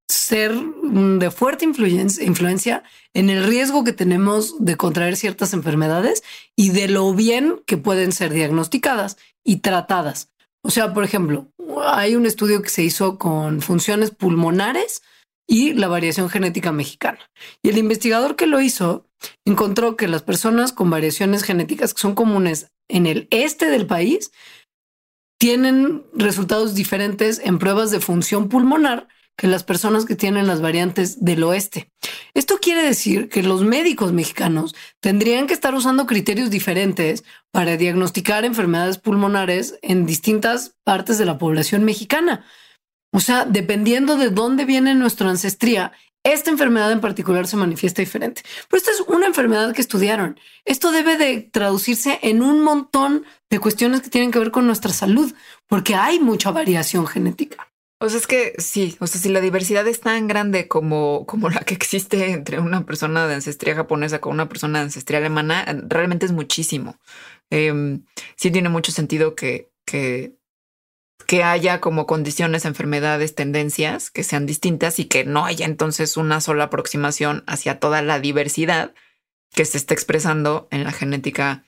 [0.08, 6.24] ser de fuerte influencia, en el riesgo que tenemos de contraer ciertas enfermedades
[6.56, 10.32] y de lo bien que pueden ser diagnosticadas y tratadas.
[10.64, 11.52] O sea, por ejemplo,
[11.84, 15.02] hay un estudio que se hizo con funciones pulmonares
[15.48, 17.20] y la variación genética mexicana.
[17.64, 19.08] Y el investigador que lo hizo
[19.46, 24.32] encontró que las personas con variaciones genéticas que son comunes en el este del país
[25.38, 29.08] tienen resultados diferentes en pruebas de función pulmonar
[29.38, 31.92] que las personas que tienen las variantes del oeste.
[32.34, 38.46] Esto quiere decir que los médicos mexicanos tendrían que estar usando criterios diferentes para diagnosticar
[38.46, 42.46] enfermedades pulmonares en distintas partes de la población mexicana.
[43.12, 45.92] O sea, dependiendo de dónde viene nuestra ancestría,
[46.26, 48.42] esta enfermedad en particular se manifiesta diferente.
[48.68, 50.40] Pero esta es una enfermedad que estudiaron.
[50.66, 54.92] Esto debe de traducirse en un montón de cuestiones que tienen que ver con nuestra
[54.92, 55.32] salud,
[55.68, 57.72] porque hay mucha variación genética.
[58.00, 61.50] O sea, es que sí, o sea, si la diversidad es tan grande como, como
[61.50, 65.64] la que existe entre una persona de ancestría japonesa con una persona de ancestría alemana,
[65.88, 67.00] realmente es muchísimo.
[67.52, 68.00] Eh,
[68.36, 70.35] sí tiene mucho sentido que, que
[71.28, 76.42] que haya como condiciones, enfermedades, tendencias que sean distintas y que no haya entonces una
[76.42, 78.94] sola aproximación hacia toda la diversidad
[79.54, 81.64] que se está expresando en la genética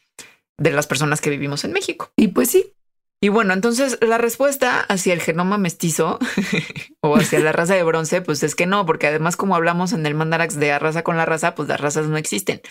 [0.57, 2.11] de las personas que vivimos en México.
[2.15, 2.73] Y pues sí.
[3.19, 6.19] Y bueno, entonces la respuesta hacia el genoma mestizo
[7.01, 10.05] o hacia la raza de bronce, pues es que no, porque además como hablamos en
[10.05, 12.61] el mandarax de raza con la raza, pues las razas no existen.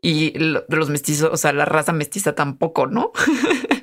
[0.00, 3.10] Y los mestizos, o sea, la raza mestiza tampoco, ¿no?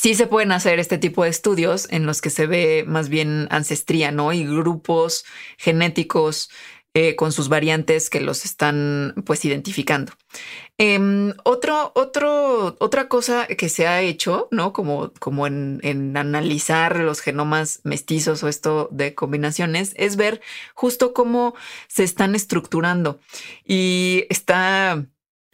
[0.00, 3.48] sí se pueden hacer este tipo de estudios en los que se ve más bien
[3.50, 4.32] ancestría, ¿no?
[4.32, 5.26] Y grupos
[5.58, 6.48] genéticos
[6.94, 10.14] eh, con sus variantes que los están pues identificando.
[10.78, 14.72] Em, otro, otro, otra cosa que se ha hecho, ¿no?
[14.72, 20.40] Como, como en, en, analizar los genomas mestizos o esto de combinaciones, es ver
[20.74, 21.54] justo cómo
[21.88, 23.20] se están estructurando.
[23.66, 25.04] Y está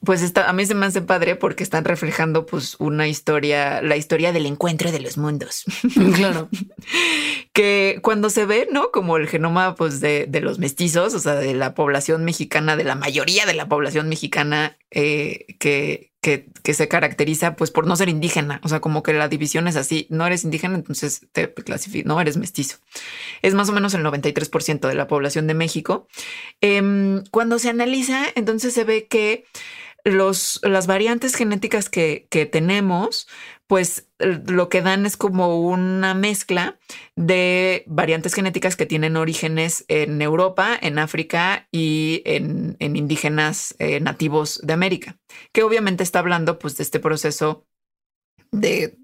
[0.06, 3.96] pues está, a mí se me hace padre porque están reflejando pues una historia, la
[3.96, 5.64] historia del encuentro de los mundos.
[6.16, 6.48] Claro.
[7.52, 8.90] que cuando se ve, ¿no?
[8.90, 12.84] Como el genoma pues de, de, los mestizos, o sea, de la población mexicana, de
[12.84, 17.96] la mayoría de la población mexicana eh, que, que, que, se caracteriza pues por no
[17.96, 18.60] ser indígena.
[18.62, 22.20] O sea, como que la división es así, no eres indígena, entonces te clasificas, no
[22.20, 22.78] eres mestizo.
[23.42, 26.06] Es más o menos el 93% de la población de México.
[26.60, 29.44] Eh, cuando se analiza, entonces se ve que
[30.06, 33.26] los, las variantes genéticas que, que tenemos,
[33.66, 36.78] pues lo que dan es como una mezcla
[37.16, 43.98] de variantes genéticas que tienen orígenes en Europa, en África y en, en indígenas eh,
[43.98, 45.18] nativos de América,
[45.52, 47.66] que obviamente está hablando pues de este proceso
[48.52, 48.96] de,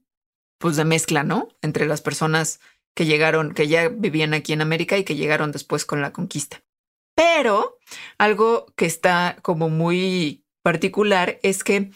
[0.58, 1.48] pues, de mezcla, ¿no?
[1.62, 2.60] Entre las personas
[2.94, 6.62] que llegaron, que ya vivían aquí en América y que llegaron después con la conquista.
[7.16, 7.78] Pero
[8.18, 11.90] algo que está como muy particular es que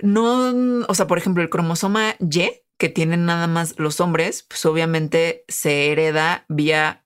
[0.00, 4.64] no, o sea, por ejemplo, el cromosoma Y que tienen nada más los hombres, pues
[4.64, 7.04] obviamente se hereda vía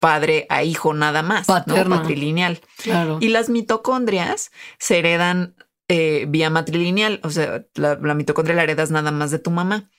[0.00, 1.96] padre a hijo nada más, Paterno.
[1.96, 2.02] ¿no?
[2.02, 2.60] Patrilineal.
[2.82, 3.18] Claro.
[3.20, 5.54] Y las mitocondrias se heredan
[5.88, 9.90] eh, vía matrilineal, o sea, la, la mitocondria la heredas nada más de tu mamá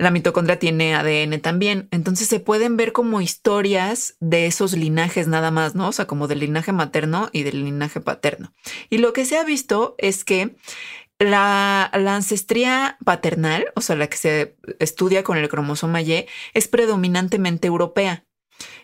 [0.00, 1.88] la mitocondria tiene ADN también.
[1.90, 5.88] Entonces se pueden ver como historias de esos linajes nada más, ¿no?
[5.88, 8.54] O sea, como del linaje materno y del linaje paterno.
[8.88, 10.56] Y lo que se ha visto es que
[11.18, 16.66] la, la, ancestría paternal, o sea, la que se estudia con el cromosoma Y, es
[16.66, 18.24] predominantemente europea.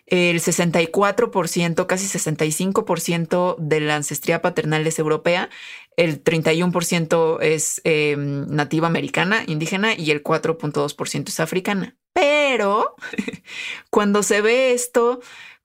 [0.05, 5.49] El 64%, casi 65% de la ancestría paternal es europea,
[5.97, 11.97] el 31% es eh, nativa americana, indígena, y el 4.2% es africana.
[12.13, 12.95] Pero
[13.91, 15.21] cuando se ve esto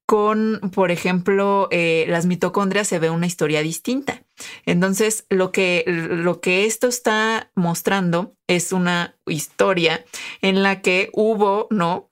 [0.05, 4.25] con, por ejemplo, eh, las mitocondrias, se ve una historia distinta.
[4.65, 10.03] Entonces, lo que, lo que esto está mostrando es una historia
[10.41, 12.11] en la que hubo, ¿no?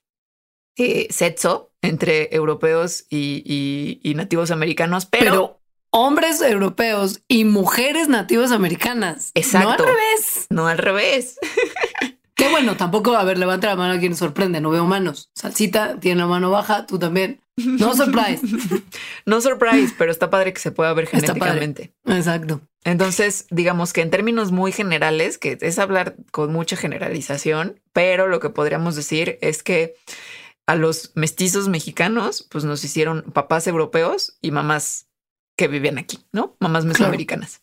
[0.80, 5.59] eh, sexo entre europeos y, y- nativos americanos, Pero
[5.92, 9.32] hombres europeos y mujeres nativas americanas.
[9.34, 9.68] Exacto.
[9.68, 10.48] No al revés.
[10.50, 11.40] no al revés.
[12.40, 15.30] Qué bueno, tampoco, a ver, levanta la mano a quien sorprende, no veo manos.
[15.36, 17.42] Salsita tiene la mano baja, tú también.
[17.58, 18.42] No surprise.
[19.26, 21.92] No surprise, pero está padre que se pueda ver genéticamente.
[22.06, 22.62] Exacto.
[22.86, 28.40] Entonces, digamos que en términos muy generales, que es hablar con mucha generalización, pero lo
[28.40, 29.96] que podríamos decir es que
[30.66, 35.09] a los mestizos mexicanos, pues nos hicieron papás europeos y mamás
[35.60, 36.56] que vivían aquí, ¿no?
[36.62, 37.62] Mamás mesoamericanas.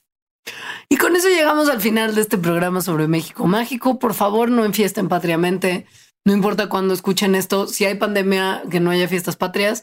[0.91, 3.99] Y con eso llegamos al final de este programa sobre México Mágico.
[3.99, 5.87] Por favor, no enfiesten patriamente.
[6.27, 7.67] No importa cuándo escuchen esto.
[7.67, 9.83] Si hay pandemia, que no haya fiestas patrias.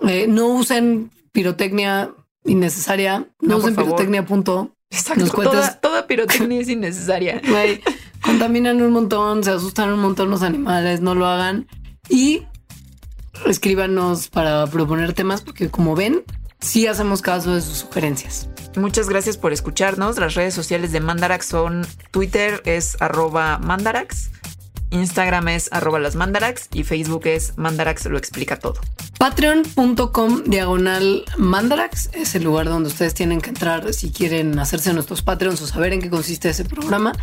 [0.00, 2.10] Eh, no usen pirotecnia
[2.44, 3.20] innecesaria.
[3.20, 3.90] No, No, por usen favor.
[3.90, 4.72] pirotecnia, punto.
[4.90, 5.20] Exacto.
[5.20, 7.40] Nos Toda, toda pirotecnia es innecesaria.
[7.48, 7.80] Güey,
[8.22, 11.68] contaminan un montón, se asustan un montón los animales, no lo hagan.
[12.08, 12.42] Y
[13.46, 16.24] escríbanos para proponer temas, porque como ven,
[16.66, 18.48] sí hacemos caso de sus sugerencias.
[18.76, 20.18] Muchas gracias por escucharnos.
[20.18, 24.30] Las redes sociales de Mandarax son Twitter es arroba Mandarax,
[24.90, 28.80] Instagram es arroba las Mandarax y Facebook es Mandarax lo explica todo.
[29.18, 35.22] Patreon.com diagonal Mandarax es el lugar donde ustedes tienen que entrar si quieren hacerse nuestros
[35.22, 37.14] Patreons o saber en qué consiste ese programa.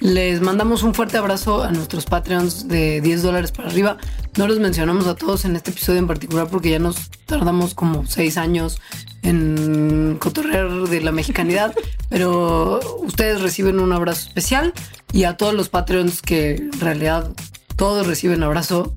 [0.00, 3.96] Les mandamos un fuerte abrazo a nuestros Patreons de 10 dólares para arriba.
[4.36, 8.06] No los mencionamos a todos en este episodio en particular porque ya nos tardamos como
[8.06, 8.78] 6 años
[9.22, 11.74] en cotorrear de la mexicanidad,
[12.10, 14.74] pero ustedes reciben un abrazo especial
[15.12, 17.32] y a todos los Patreons que en realidad
[17.76, 18.94] todos reciben abrazo.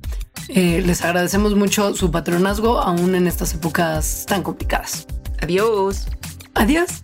[0.49, 5.07] Eh, les agradecemos mucho su patronazgo, aún en estas épocas tan complicadas.
[5.41, 6.07] Adiós.
[6.53, 7.03] Adiós.